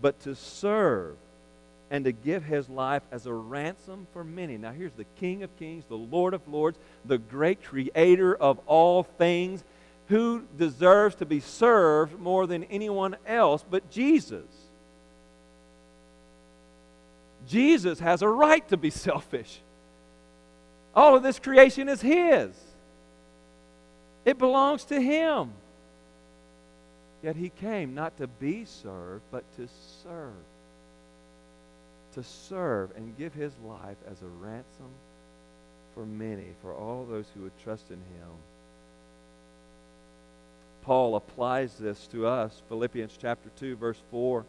but 0.00 0.20
to 0.20 0.34
serve 0.34 1.16
and 1.90 2.04
to 2.04 2.12
give 2.12 2.44
his 2.44 2.68
life 2.68 3.02
as 3.10 3.26
a 3.26 3.32
ransom 3.32 4.06
for 4.12 4.22
many. 4.22 4.56
Now, 4.56 4.70
here's 4.70 4.92
the 4.92 5.06
King 5.18 5.42
of 5.42 5.56
Kings, 5.58 5.84
the 5.88 5.96
Lord 5.96 6.34
of 6.34 6.46
Lords, 6.46 6.78
the 7.04 7.18
great 7.18 7.64
creator 7.64 8.34
of 8.34 8.60
all 8.66 9.02
things, 9.02 9.64
who 10.08 10.44
deserves 10.56 11.16
to 11.16 11.26
be 11.26 11.40
served 11.40 12.18
more 12.18 12.46
than 12.46 12.64
anyone 12.64 13.16
else 13.26 13.64
but 13.68 13.90
Jesus. 13.90 14.44
Jesus 17.50 17.98
has 18.00 18.22
a 18.22 18.28
right 18.28 18.66
to 18.68 18.76
be 18.76 18.90
selfish. 18.90 19.60
All 20.94 21.16
of 21.16 21.22
this 21.22 21.38
creation 21.38 21.88
is 21.88 22.00
His, 22.00 22.50
it 24.24 24.38
belongs 24.38 24.84
to 24.86 25.00
Him. 25.00 25.52
Yet 27.22 27.36
He 27.36 27.50
came 27.50 27.94
not 27.94 28.16
to 28.16 28.26
be 28.26 28.64
served, 28.64 29.22
but 29.30 29.44
to 29.56 29.68
serve 30.02 30.32
to 32.14 32.22
serve 32.22 32.90
and 32.96 33.16
give 33.16 33.34
his 33.34 33.52
life 33.64 33.96
as 34.10 34.22
a 34.22 34.26
ransom 34.26 34.90
for 35.94 36.06
many, 36.06 36.54
for 36.62 36.74
all 36.74 37.04
those 37.04 37.26
who 37.34 37.42
would 37.42 37.58
trust 37.62 37.90
in 37.90 37.96
him. 37.96 38.30
Paul 40.82 41.16
applies 41.16 41.74
this 41.74 42.06
to 42.08 42.26
us. 42.26 42.62
Philippians 42.68 43.16
chapter 43.20 43.50
2, 43.56 43.76
verse 43.76 44.00
4. 44.10 44.44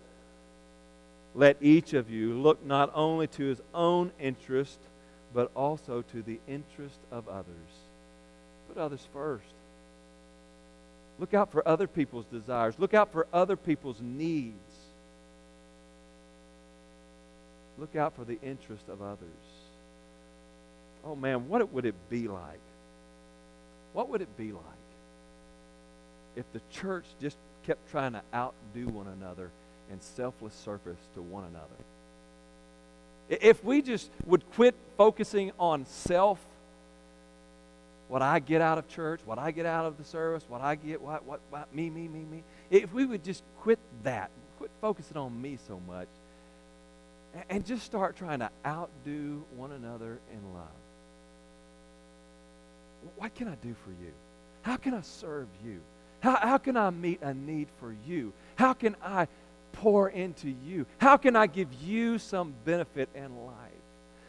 Let 1.34 1.58
each 1.62 1.94
of 1.94 2.10
you 2.10 2.34
look 2.34 2.66
not 2.66 2.92
only 2.94 3.28
to 3.28 3.46
his 3.46 3.62
own 3.74 4.12
interest, 4.20 4.80
but 5.34 5.52
also 5.56 6.02
to 6.02 6.22
the 6.22 6.40
interest 6.48 7.00
of 7.12 7.28
others. 7.28 7.48
Put 8.68 8.78
others 8.78 9.08
first. 9.14 9.54
Look 11.20 11.34
out 11.34 11.52
for 11.52 11.66
other 11.68 11.88
people's 11.88 12.26
desires. 12.26 12.76
Look 12.78 12.94
out 12.94 13.12
for 13.12 13.28
other 13.32 13.56
people's 13.56 14.02
needs. 14.02 14.56
Look 17.78 17.96
out 17.96 18.16
for 18.16 18.26
the 18.26 18.40
interest 18.42 18.90
of 18.90 19.02
others. 19.02 19.30
Oh 21.04 21.16
man, 21.16 21.48
what 21.48 21.72
would 21.72 21.86
it 21.86 21.96
be 22.10 22.28
like? 22.28 22.60
What 23.94 24.10
would 24.10 24.22
it 24.22 24.38
be 24.38 24.52
like 24.52 24.64
if 26.36 26.52
the 26.54 26.62
church 26.72 27.06
just 27.20 27.38
kept 27.64 27.90
trying 27.92 28.14
to 28.14 28.22
outdo 28.34 28.88
one 28.88 29.08
another 29.08 29.52
in 29.92 30.02
selfless 30.02 30.54
service 30.54 31.00
to 31.16 31.22
one 31.22 31.44
another? 31.46 31.66
If 33.30 33.64
we 33.64 33.82
just 33.82 34.10
would 34.26 34.50
quit 34.54 34.76
focusing 34.98 35.52
on 35.60 35.86
self, 35.86 36.39
what 38.08 38.22
I 38.22 38.39
get 38.39 38.62
out 38.62 38.78
of 38.78 38.89
church, 38.89 39.22
what 39.24 39.39
I 39.39 39.52
get 39.52 39.66
out 39.66 39.86
of 39.86 39.98
the 39.98 40.04
service, 40.04 40.44
what 40.50 40.62
I 40.62 40.76
get, 40.76 41.02
what, 41.02 41.24
what, 41.26 41.39
what 41.50 41.74
me, 41.74 41.89
me, 41.89 42.08
me, 42.10 42.26
me. 42.30 42.44
If 42.70 42.92
we 42.94 43.06
would 43.06 43.24
just 43.24 43.44
quit 43.62 43.80
that, 44.04 44.32
quit 44.58 44.70
focusing 44.82 45.16
on 45.16 45.42
me 45.42 45.58
so 45.68 45.80
much, 45.88 46.10
and 47.50 47.66
just 47.66 47.86
start 47.86 48.18
trying 48.18 48.39
to 48.39 48.50
outdo 48.66 49.46
one 49.56 49.72
another 49.72 50.20
in 50.34 50.54
love. 50.54 50.68
What 53.16 53.34
can 53.34 53.48
I 53.48 53.56
do 53.56 53.74
for 53.86 53.92
you? 53.92 54.12
How 54.64 54.76
can 54.76 54.94
I 54.94 55.02
serve 55.02 55.48
you? 55.64 55.80
How, 56.20 56.36
how 56.36 56.58
can 56.58 56.78
I 56.78 56.89
meet 56.89 57.22
a 57.22 57.34
need 57.34 57.68
for 57.80 57.96
you? 58.06 58.34
How 58.56 58.74
can 58.74 58.96
I 59.04 59.28
pour 59.72 60.09
into 60.09 60.49
you? 60.49 60.86
How 60.99 61.17
can 61.17 61.36
I 61.36 61.47
give 61.47 61.74
you 61.82 62.17
some 62.17 62.53
benefit 62.65 63.09
in 63.15 63.45
life? 63.45 63.55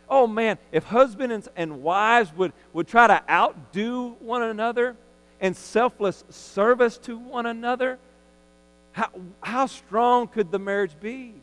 Oh 0.09 0.26
man, 0.26 0.59
if 0.72 0.84
husbands 0.84 1.49
and 1.57 1.82
wives 1.82 2.32
would, 2.36 2.53
would 2.72 2.86
try 2.86 3.07
to 3.07 3.22
outdo 3.30 4.16
one 4.20 4.43
another 4.43 4.97
in 5.40 5.55
selfless 5.55 6.24
service 6.28 6.99
to 6.99 7.16
one 7.16 7.47
another, 7.47 7.99
how, 8.93 9.09
how 9.43 9.66
strong 9.66 10.28
could 10.28 10.51
the 10.51 10.59
marriage 10.59 10.93
be? 11.01 11.34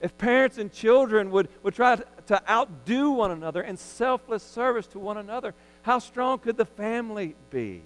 If 0.00 0.18
parents 0.18 0.58
and 0.58 0.72
children 0.72 1.30
would, 1.30 1.48
would 1.62 1.74
try 1.74 1.96
to 2.26 2.50
outdo 2.50 3.12
one 3.12 3.30
another 3.30 3.62
in 3.62 3.76
selfless 3.76 4.42
service 4.42 4.86
to 4.88 4.98
one 4.98 5.16
another, 5.16 5.54
how 5.82 6.00
strong 6.00 6.38
could 6.38 6.56
the 6.56 6.66
family 6.66 7.34
be? 7.50 7.82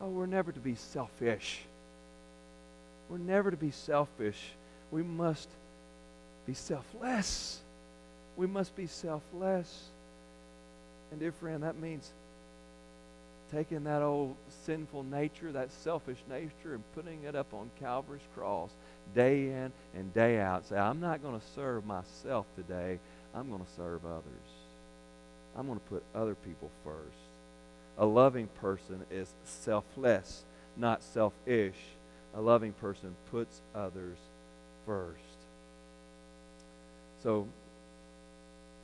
Oh, 0.00 0.08
we're 0.08 0.26
never 0.26 0.52
to 0.52 0.60
be 0.60 0.74
selfish. 0.76 1.60
We're 3.08 3.18
never 3.18 3.50
to 3.50 3.56
be 3.56 3.70
selfish. 3.70 4.52
We 4.90 5.02
must 5.02 5.48
be 6.46 6.54
selfless. 6.54 7.60
We 8.36 8.46
must 8.46 8.74
be 8.76 8.86
selfless. 8.86 9.84
And, 11.10 11.20
dear 11.20 11.32
friend, 11.32 11.62
that 11.62 11.78
means 11.78 12.10
taking 13.50 13.84
that 13.84 14.02
old 14.02 14.36
sinful 14.66 15.04
nature, 15.04 15.52
that 15.52 15.72
selfish 15.72 16.18
nature, 16.28 16.74
and 16.74 16.82
putting 16.94 17.24
it 17.24 17.34
up 17.34 17.52
on 17.54 17.70
Calvary's 17.80 18.20
cross 18.34 18.70
day 19.14 19.46
in 19.46 19.72
and 19.94 20.12
day 20.12 20.38
out. 20.38 20.66
Say, 20.66 20.76
I'm 20.76 21.00
not 21.00 21.22
going 21.22 21.38
to 21.38 21.46
serve 21.54 21.86
myself 21.86 22.46
today. 22.56 22.98
I'm 23.34 23.48
going 23.48 23.64
to 23.64 23.72
serve 23.76 24.04
others. 24.04 24.22
I'm 25.56 25.66
going 25.66 25.78
to 25.78 25.84
put 25.86 26.02
other 26.14 26.34
people 26.34 26.70
first. 26.84 27.16
A 27.96 28.06
loving 28.06 28.48
person 28.60 29.04
is 29.10 29.32
selfless, 29.44 30.44
not 30.76 31.02
selfish. 31.02 31.74
A 32.38 32.40
loving 32.40 32.72
person 32.72 33.16
puts 33.32 33.60
others 33.74 34.16
first. 34.86 35.18
So, 37.24 37.48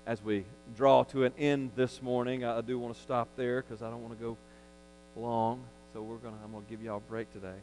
as 0.07 0.21
we 0.21 0.45
draw 0.77 1.05
to 1.05 1.23
an 1.23 1.33
end 1.39 1.71
this 1.77 2.03
morning, 2.03 2.45
I 2.45 2.61
do 2.63 2.81
want 2.81 2.97
to 2.97 3.01
stop 3.01 3.29
there 3.37 3.63
because 3.63 3.81
I 3.81 3.91
don't 3.91 4.03
want 4.03 4.19
to 4.19 4.23
go 4.23 4.37
long. 5.15 5.63
So 5.93 6.03
we're 6.03 6.17
gonna 6.17 6.37
I'm 6.45 6.51
gonna 6.51 6.65
give 6.69 6.83
y'all 6.83 6.97
a 6.97 7.01
break 7.01 7.33
today. 7.33 7.55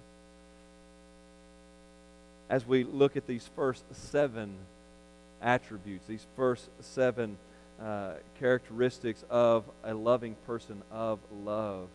as 2.50 2.66
we 2.66 2.86
look 2.86 3.18
at 3.18 3.28
these 3.28 3.50
first 3.54 3.84
seven 3.94 4.54
attributes, 5.42 6.08
these 6.08 6.26
first 6.38 6.70
seven 6.80 7.38
uh, 7.82 8.14
characteristics 8.40 9.26
of 9.30 9.66
a 9.84 9.94
loving 9.94 10.36
person, 10.48 10.82
of 10.90 11.20
love. 11.44 11.90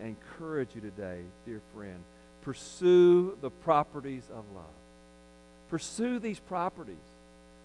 I 0.00 0.04
encourage 0.04 0.68
you 0.74 0.80
today, 0.80 1.20
dear 1.44 1.60
friend, 1.74 2.02
pursue 2.42 3.36
the 3.40 3.50
properties 3.50 4.24
of 4.30 4.44
love. 4.54 4.64
Pursue 5.68 6.18
these 6.18 6.40
properties. 6.40 6.96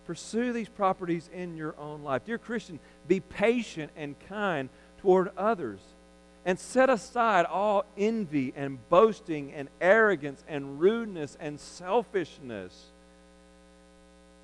Pursue 0.05 0.53
these 0.53 0.69
properties 0.69 1.29
in 1.33 1.57
your 1.57 1.75
own 1.79 2.03
life. 2.03 2.25
Dear 2.25 2.37
Christian, 2.37 2.79
be 3.07 3.19
patient 3.19 3.91
and 3.95 4.15
kind 4.27 4.69
toward 4.99 5.31
others 5.37 5.79
and 6.45 6.59
set 6.59 6.91
aside 6.91 7.45
all 7.45 7.85
envy 7.97 8.53
and 8.55 8.77
boasting 8.89 9.51
and 9.53 9.67
arrogance 9.81 10.43
and 10.47 10.79
rudeness 10.79 11.35
and 11.39 11.59
selfishness. 11.59 12.91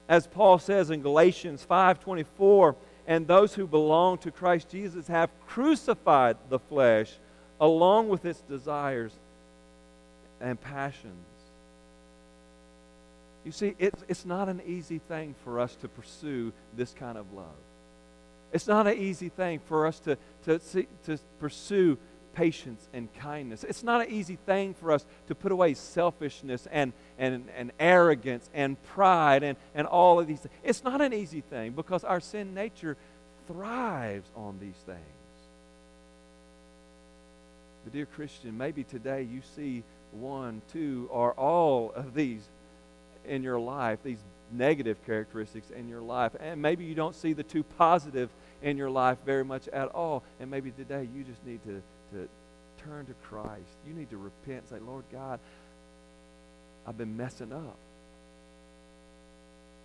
As 0.10 0.26
Paul 0.26 0.58
says 0.58 0.90
in 0.90 1.04
Galatians 1.04 1.64
5:24, 1.64 2.76
and 3.06 3.28
those 3.28 3.54
who 3.54 3.68
belong 3.68 4.18
to 4.20 4.32
Christ 4.32 4.70
Jesus 4.70 5.08
have 5.08 5.30
crucified 5.48 6.38
the 6.50 6.60
flesh 6.60 7.20
along 7.60 8.10
with 8.10 8.26
its 8.26 8.42
desires 8.42 9.18
and 10.42 10.60
passions. 10.60 11.26
You 13.44 13.52
see, 13.52 13.76
it's, 13.80 14.04
it's 14.08 14.26
not 14.26 14.50
an 14.50 14.62
easy 14.66 15.00
thing 15.00 15.36
for 15.44 15.60
us 15.60 15.76
to 15.78 15.88
pursue 15.88 16.54
this 16.76 16.94
kind 16.94 17.18
of 17.18 17.34
love. 17.34 17.46
It's 18.52 18.68
not 18.68 18.86
an 18.86 18.98
easy 18.98 19.30
thing 19.30 19.60
for 19.66 19.88
us 19.88 20.00
to, 20.02 20.18
to, 20.46 20.60
to 21.06 21.18
pursue 21.40 21.98
patience 22.34 22.88
and 22.94 23.14
kindness. 23.16 23.64
It's 23.64 23.84
not 23.84 24.02
an 24.02 24.12
easy 24.12 24.38
thing 24.46 24.74
for 24.74 24.92
us 24.92 25.06
to 25.28 25.36
put 25.36 25.52
away 25.52 25.74
selfishness 25.74 26.68
and, 26.72 26.94
and, 27.18 27.50
and 27.56 27.72
arrogance 27.80 28.50
and 28.54 28.82
pride 28.84 29.44
and, 29.44 29.58
and 29.74 29.88
all 29.88 30.20
of 30.20 30.28
these 30.28 30.40
things. 30.40 30.54
It's 30.64 30.84
not 30.84 31.02
an 31.02 31.14
easy 31.14 31.42
thing 31.42 31.72
because 31.72 32.04
our 32.04 32.20
sin 32.20 32.54
nature 32.54 32.98
thrives 33.48 34.30
on 34.36 34.60
these 34.60 34.78
things. 34.86 35.21
But, 37.84 37.94
dear 37.94 38.06
Christian, 38.06 38.58
maybe 38.58 38.84
today 38.84 39.24
you 39.24 39.42
see 39.56 39.84
one, 40.12 40.62
two, 40.72 41.08
or 41.12 41.34
all 41.34 41.92
of 41.96 42.14
these 42.14 42.48
in 43.26 43.44
your 43.44 43.60
life, 43.60 44.00
these 44.04 44.20
negative 44.52 44.98
characteristics 45.06 45.70
in 45.70 45.88
your 45.88 46.02
life. 46.02 46.34
And 46.40 46.62
maybe 46.62 46.84
you 46.84 46.96
don't 46.96 47.16
see 47.16 47.34
the 47.34 47.44
two 47.44 47.64
positive 47.64 48.30
in 48.62 48.78
your 48.78 48.90
life 48.90 49.18
very 49.26 49.46
much 49.46 49.68
at 49.70 49.90
all. 49.90 50.24
And 50.40 50.52
maybe 50.52 50.72
today 50.72 51.08
you 51.16 51.24
just 51.24 51.44
need 51.46 51.64
to, 51.64 51.82
to 52.14 52.28
turn 52.86 53.06
to 53.06 53.14
Christ. 53.24 53.78
You 53.88 53.94
need 53.94 54.10
to 54.10 54.18
repent 54.18 54.60
and 54.60 54.70
say, 54.70 54.80
Lord 54.86 55.06
God, 55.12 55.40
I've 56.86 56.98
been 56.98 57.16
messing 57.16 57.54
up. 57.54 57.78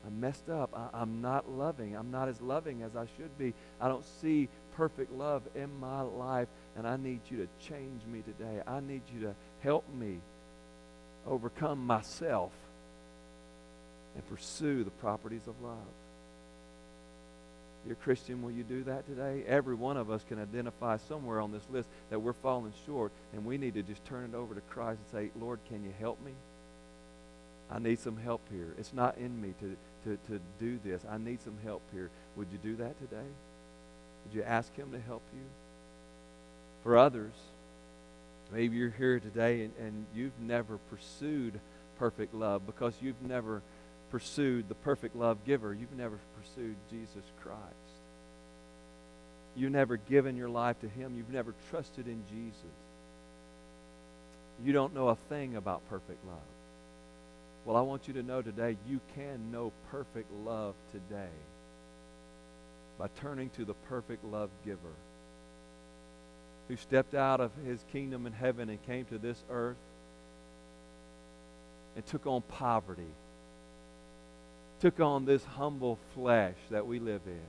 I'm 0.06 0.20
messed 0.20 0.48
up. 0.48 0.70
I, 0.94 1.02
am 1.02 1.20
not 1.20 1.50
loving. 1.50 1.96
I'm 1.96 2.10
not 2.10 2.28
as 2.28 2.40
loving 2.40 2.82
as 2.82 2.94
I 2.94 3.06
should 3.16 3.36
be. 3.38 3.54
I 3.80 3.88
don't 3.88 4.04
see 4.20 4.48
perfect 4.76 5.12
love 5.12 5.42
in 5.54 5.80
my 5.80 6.02
life, 6.02 6.48
and 6.76 6.86
I 6.86 6.96
need 6.96 7.20
you 7.28 7.38
to 7.38 7.68
change 7.68 8.02
me 8.06 8.22
today. 8.22 8.62
I 8.66 8.80
need 8.80 9.02
you 9.12 9.22
to 9.22 9.34
help 9.60 9.84
me 9.92 10.18
overcome 11.26 11.84
myself 11.84 12.52
and 14.14 14.26
pursue 14.28 14.84
the 14.84 14.90
properties 14.90 15.46
of 15.48 15.60
love. 15.60 15.76
Dear 17.84 17.96
Christian, 17.96 18.42
will 18.42 18.50
you 18.50 18.64
do 18.64 18.84
that 18.84 19.06
today? 19.06 19.44
Every 19.46 19.74
one 19.74 19.96
of 19.96 20.10
us 20.10 20.24
can 20.28 20.40
identify 20.40 20.96
somewhere 21.08 21.40
on 21.40 21.52
this 21.52 21.62
list 21.70 21.88
that 22.10 22.20
we're 22.20 22.32
falling 22.32 22.72
short, 22.84 23.12
and 23.32 23.44
we 23.44 23.58
need 23.58 23.74
to 23.74 23.82
just 23.82 24.04
turn 24.06 24.30
it 24.32 24.36
over 24.36 24.54
to 24.54 24.60
Christ 24.60 25.00
and 25.00 25.20
say, 25.20 25.30
Lord, 25.40 25.60
can 25.68 25.84
you 25.84 25.92
help 25.98 26.20
me? 26.24 26.32
I 27.70 27.78
need 27.78 27.98
some 27.98 28.16
help 28.16 28.42
here. 28.50 28.74
It's 28.78 28.92
not 28.92 29.18
in 29.18 29.40
me 29.40 29.54
to, 29.60 29.76
to, 30.06 30.16
to 30.32 30.40
do 30.58 30.78
this. 30.84 31.02
I 31.08 31.18
need 31.18 31.42
some 31.42 31.58
help 31.62 31.82
here. 31.92 32.10
Would 32.36 32.48
you 32.50 32.58
do 32.58 32.76
that 32.76 32.98
today? 32.98 33.26
Would 34.24 34.34
you 34.34 34.42
ask 34.42 34.74
Him 34.74 34.92
to 34.92 35.00
help 35.00 35.22
you? 35.34 35.42
For 36.82 36.96
others, 36.96 37.34
maybe 38.52 38.76
you're 38.76 38.90
here 38.90 39.18
today 39.20 39.64
and, 39.64 39.72
and 39.78 40.06
you've 40.14 40.38
never 40.40 40.78
pursued 40.90 41.60
perfect 41.98 42.34
love 42.34 42.64
because 42.66 42.94
you've 43.00 43.20
never 43.22 43.62
pursued 44.10 44.68
the 44.68 44.74
perfect 44.74 45.16
love 45.16 45.38
giver. 45.44 45.74
You've 45.74 45.96
never 45.96 46.18
pursued 46.40 46.76
Jesus 46.90 47.24
Christ. 47.42 47.62
You've 49.56 49.72
never 49.72 49.96
given 49.96 50.36
your 50.36 50.48
life 50.48 50.78
to 50.80 50.88
Him. 50.88 51.14
You've 51.16 51.30
never 51.30 51.54
trusted 51.70 52.06
in 52.06 52.22
Jesus. 52.30 52.62
You 54.62 54.72
don't 54.72 54.94
know 54.94 55.08
a 55.08 55.16
thing 55.16 55.56
about 55.56 55.88
perfect 55.88 56.24
love. 56.26 56.55
Well, 57.66 57.76
I 57.76 57.82
want 57.82 58.08
you 58.08 58.14
to 58.14 58.22
know 58.22 58.40
today 58.40 58.78
you 58.88 59.00
can 59.14 59.50
know 59.50 59.72
perfect 59.90 60.32
love 60.44 60.74
today 60.92 61.34
by 62.98 63.08
turning 63.20 63.50
to 63.50 63.66
the 63.66 63.74
perfect 63.74 64.24
love 64.24 64.48
giver 64.64 64.78
who 66.68 66.76
stepped 66.76 67.14
out 67.14 67.40
of 67.40 67.50
his 67.66 67.84
kingdom 67.92 68.26
in 68.26 68.32
heaven 68.32 68.70
and 68.70 68.82
came 68.86 69.04
to 69.06 69.18
this 69.18 69.42
earth 69.50 69.76
and 71.94 72.06
took 72.06 72.26
on 72.26 72.40
poverty 72.42 73.12
took 74.80 75.00
on 75.00 75.24
this 75.24 75.42
humble 75.44 75.98
flesh 76.14 76.56
that 76.70 76.86
we 76.86 76.98
live 76.98 77.22
in. 77.26 77.40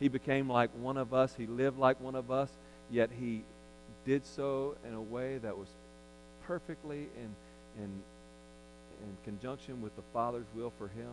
He 0.00 0.08
became 0.08 0.48
like 0.48 0.70
one 0.80 0.96
of 0.96 1.12
us. 1.12 1.34
He 1.36 1.46
lived 1.46 1.78
like 1.78 2.00
one 2.00 2.14
of 2.14 2.30
us, 2.30 2.50
yet 2.90 3.10
he 3.18 3.44
did 4.04 4.26
so 4.26 4.76
in 4.86 4.94
a 4.94 5.00
way 5.00 5.38
that 5.38 5.56
was 5.56 5.68
perfectly 6.46 7.08
and, 7.20 7.34
in, 7.78 8.02
in 9.08 9.16
conjunction 9.24 9.80
with 9.82 9.94
the 9.96 10.02
Father's 10.12 10.46
will 10.54 10.72
for 10.78 10.88
him. 10.88 11.12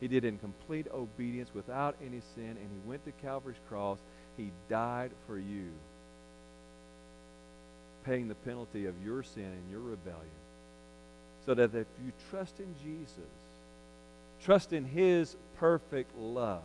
He 0.00 0.08
did 0.08 0.24
in 0.24 0.38
complete 0.38 0.86
obedience 0.92 1.50
without 1.54 1.96
any 2.00 2.20
sin, 2.34 2.48
and 2.48 2.58
he 2.58 2.88
went 2.88 3.04
to 3.04 3.12
Calvary's 3.12 3.60
cross. 3.68 3.98
He 4.36 4.50
died 4.68 5.10
for 5.26 5.38
you, 5.38 5.70
paying 8.04 8.28
the 8.28 8.34
penalty 8.34 8.86
of 8.86 8.94
your 9.04 9.22
sin 9.22 9.44
and 9.44 9.70
your 9.70 9.80
rebellion. 9.80 10.40
So 11.44 11.54
that 11.54 11.74
if 11.74 11.86
you 12.04 12.12
trust 12.30 12.60
in 12.60 12.74
Jesus, 12.82 13.28
Trust 14.44 14.72
in 14.72 14.84
His 14.84 15.36
perfect 15.58 16.16
love. 16.16 16.62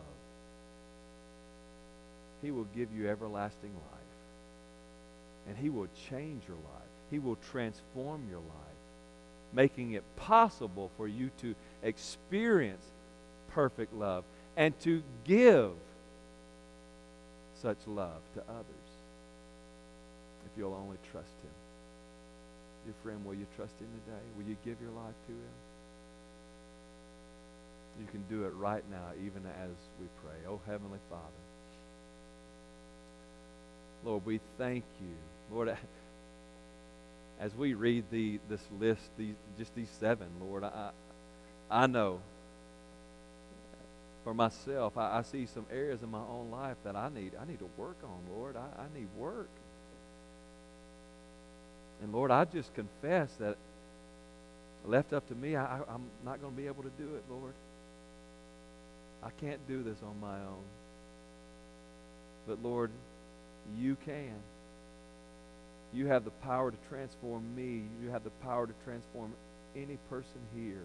He 2.42 2.50
will 2.50 2.66
give 2.74 2.88
you 2.92 3.08
everlasting 3.08 3.72
life. 3.72 5.48
And 5.48 5.56
He 5.56 5.68
will 5.68 5.88
change 6.08 6.42
your 6.48 6.56
life. 6.56 6.90
He 7.10 7.18
will 7.18 7.36
transform 7.52 8.26
your 8.28 8.40
life, 8.40 8.75
making 9.52 9.92
it 9.92 10.04
possible 10.16 10.90
for 10.96 11.08
you 11.08 11.30
to 11.40 11.54
experience 11.82 12.84
perfect 13.48 13.94
love 13.94 14.24
and 14.56 14.78
to 14.80 15.02
give 15.24 15.72
such 17.60 17.78
love 17.86 18.20
to 18.34 18.40
others 18.48 18.86
if 20.44 20.58
you'll 20.58 20.74
only 20.74 20.98
trust 21.10 21.34
Him. 21.42 21.50
Dear 22.84 22.94
friend, 23.02 23.24
will 23.24 23.34
you 23.34 23.46
trust 23.56 23.74
Him 23.80 23.88
today? 24.04 24.22
Will 24.36 24.48
you 24.48 24.56
give 24.64 24.76
your 24.80 24.92
life 24.92 25.14
to 25.26 25.32
Him? 25.32 25.56
You 27.98 28.06
can 28.10 28.22
do 28.28 28.44
it 28.44 28.52
right 28.54 28.84
now, 28.90 29.12
even 29.24 29.42
as 29.46 29.70
we 30.00 30.06
pray. 30.22 30.36
Oh, 30.48 30.60
Heavenly 30.66 30.98
Father. 31.08 31.22
Lord, 34.04 34.24
we 34.26 34.40
thank 34.58 34.84
you. 35.00 35.14
Lord, 35.50 35.76
as 37.40 37.54
we 37.54 37.74
read 37.74 38.04
the, 38.10 38.40
this 38.48 38.62
list, 38.78 39.02
these, 39.18 39.34
just 39.58 39.74
these 39.74 39.90
seven, 40.00 40.28
Lord, 40.40 40.64
I, 40.64 40.90
I 41.70 41.86
know 41.86 42.20
for 44.24 44.34
myself, 44.34 44.96
I, 44.96 45.18
I 45.18 45.22
see 45.22 45.46
some 45.46 45.66
areas 45.72 46.02
in 46.02 46.10
my 46.10 46.18
own 46.18 46.50
life 46.50 46.76
that 46.84 46.96
I 46.96 47.08
need, 47.08 47.32
I 47.40 47.44
need 47.44 47.60
to 47.60 47.70
work 47.76 47.98
on, 48.02 48.34
Lord. 48.34 48.56
I, 48.56 48.82
I 48.82 48.98
need 48.98 49.06
work. 49.16 49.48
And 52.02 52.12
Lord, 52.12 52.32
I 52.32 52.44
just 52.44 52.74
confess 52.74 53.32
that 53.38 53.56
left 54.84 55.12
up 55.12 55.28
to 55.28 55.34
me, 55.34 55.54
I, 55.54 55.78
I'm 55.88 56.06
not 56.24 56.40
going 56.40 56.54
to 56.54 56.60
be 56.60 56.66
able 56.66 56.82
to 56.82 56.90
do 56.98 57.14
it, 57.14 57.24
Lord. 57.30 57.54
I 59.22 59.30
can't 59.40 59.66
do 59.68 59.82
this 59.82 59.98
on 60.02 60.18
my 60.20 60.36
own. 60.36 60.64
But 62.46 62.62
Lord, 62.62 62.90
you 63.76 63.96
can. 64.04 64.34
You 65.96 66.08
have 66.08 66.24
the 66.24 66.30
power 66.30 66.70
to 66.70 66.76
transform 66.90 67.42
me. 67.56 67.84
You 68.02 68.10
have 68.10 68.22
the 68.22 68.30
power 68.44 68.66
to 68.66 68.72
transform 68.84 69.32
any 69.74 69.96
person 70.10 70.40
here. 70.54 70.84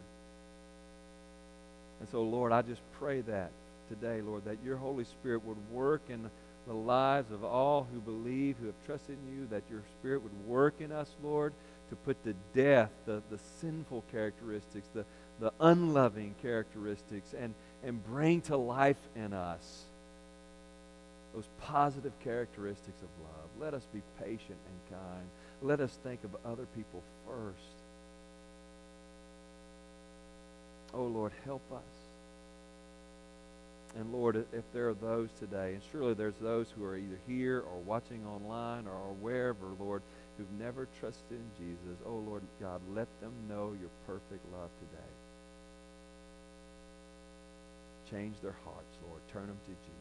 And 1.99 2.07
so, 2.09 2.23
Lord, 2.23 2.53
I 2.53 2.61
just 2.61 2.79
pray 2.97 3.19
that 3.19 3.51
today, 3.89 4.21
Lord, 4.21 4.45
that 4.45 4.57
your 4.63 4.77
Holy 4.77 5.03
Spirit 5.03 5.43
would 5.43 5.57
work 5.69 6.01
in 6.07 6.29
the 6.65 6.73
lives 6.73 7.29
of 7.29 7.43
all 7.43 7.87
who 7.91 7.99
believe, 7.99 8.55
who 8.61 8.67
have 8.67 8.85
trusted 8.85 9.17
in 9.27 9.35
you, 9.35 9.47
that 9.47 9.63
your 9.69 9.81
Spirit 9.99 10.23
would 10.23 10.47
work 10.47 10.75
in 10.79 10.93
us, 10.93 11.09
Lord, 11.21 11.51
to 11.89 11.95
put 11.97 12.23
to 12.23 12.33
death 12.55 12.91
the, 13.05 13.21
the 13.29 13.39
sinful 13.59 14.05
characteristics, 14.13 14.87
the, 14.93 15.03
the 15.41 15.51
unloving 15.59 16.35
characteristics, 16.41 17.33
and, 17.37 17.53
and 17.83 18.01
bring 18.05 18.39
to 18.43 18.55
life 18.55 19.09
in 19.17 19.33
us 19.33 19.83
those 21.33 21.47
positive 21.59 22.13
characteristics 22.23 23.01
of 23.01 23.09
love. 23.23 23.49
Let 23.59 23.73
us 23.73 23.87
be 23.93 24.01
patient 24.19 24.57
and 24.65 24.99
kind. 24.99 25.29
Let 25.61 25.79
us 25.79 25.97
think 26.03 26.23
of 26.23 26.35
other 26.45 26.65
people 26.75 27.03
first. 27.25 27.81
Oh, 30.93 31.05
Lord, 31.05 31.31
help 31.45 31.63
us. 31.71 31.81
And 33.95 34.11
Lord, 34.13 34.35
if 34.53 34.63
there 34.73 34.89
are 34.89 34.93
those 34.93 35.29
today, 35.39 35.73
and 35.73 35.81
surely 35.91 36.13
there's 36.13 36.37
those 36.41 36.67
who 36.75 36.83
are 36.83 36.95
either 36.97 37.19
here 37.27 37.59
or 37.59 37.79
watching 37.79 38.25
online 38.25 38.87
or 38.87 39.13
wherever, 39.19 39.67
Lord, 39.79 40.01
who've 40.37 40.59
never 40.59 40.87
trusted 40.99 41.23
in 41.31 41.51
Jesus, 41.57 41.99
oh 42.05 42.15
Lord 42.15 42.43
God, 42.59 42.81
let 42.93 43.07
them 43.19 43.33
know 43.49 43.75
your 43.79 43.89
perfect 44.07 44.45
love 44.53 44.69
today. 44.79 45.11
Change 48.09 48.35
their 48.41 48.55
hearts, 48.63 48.97
Lord. 49.07 49.21
Turn 49.31 49.47
them 49.47 49.59
to 49.65 49.71
Jesus. 49.71 50.00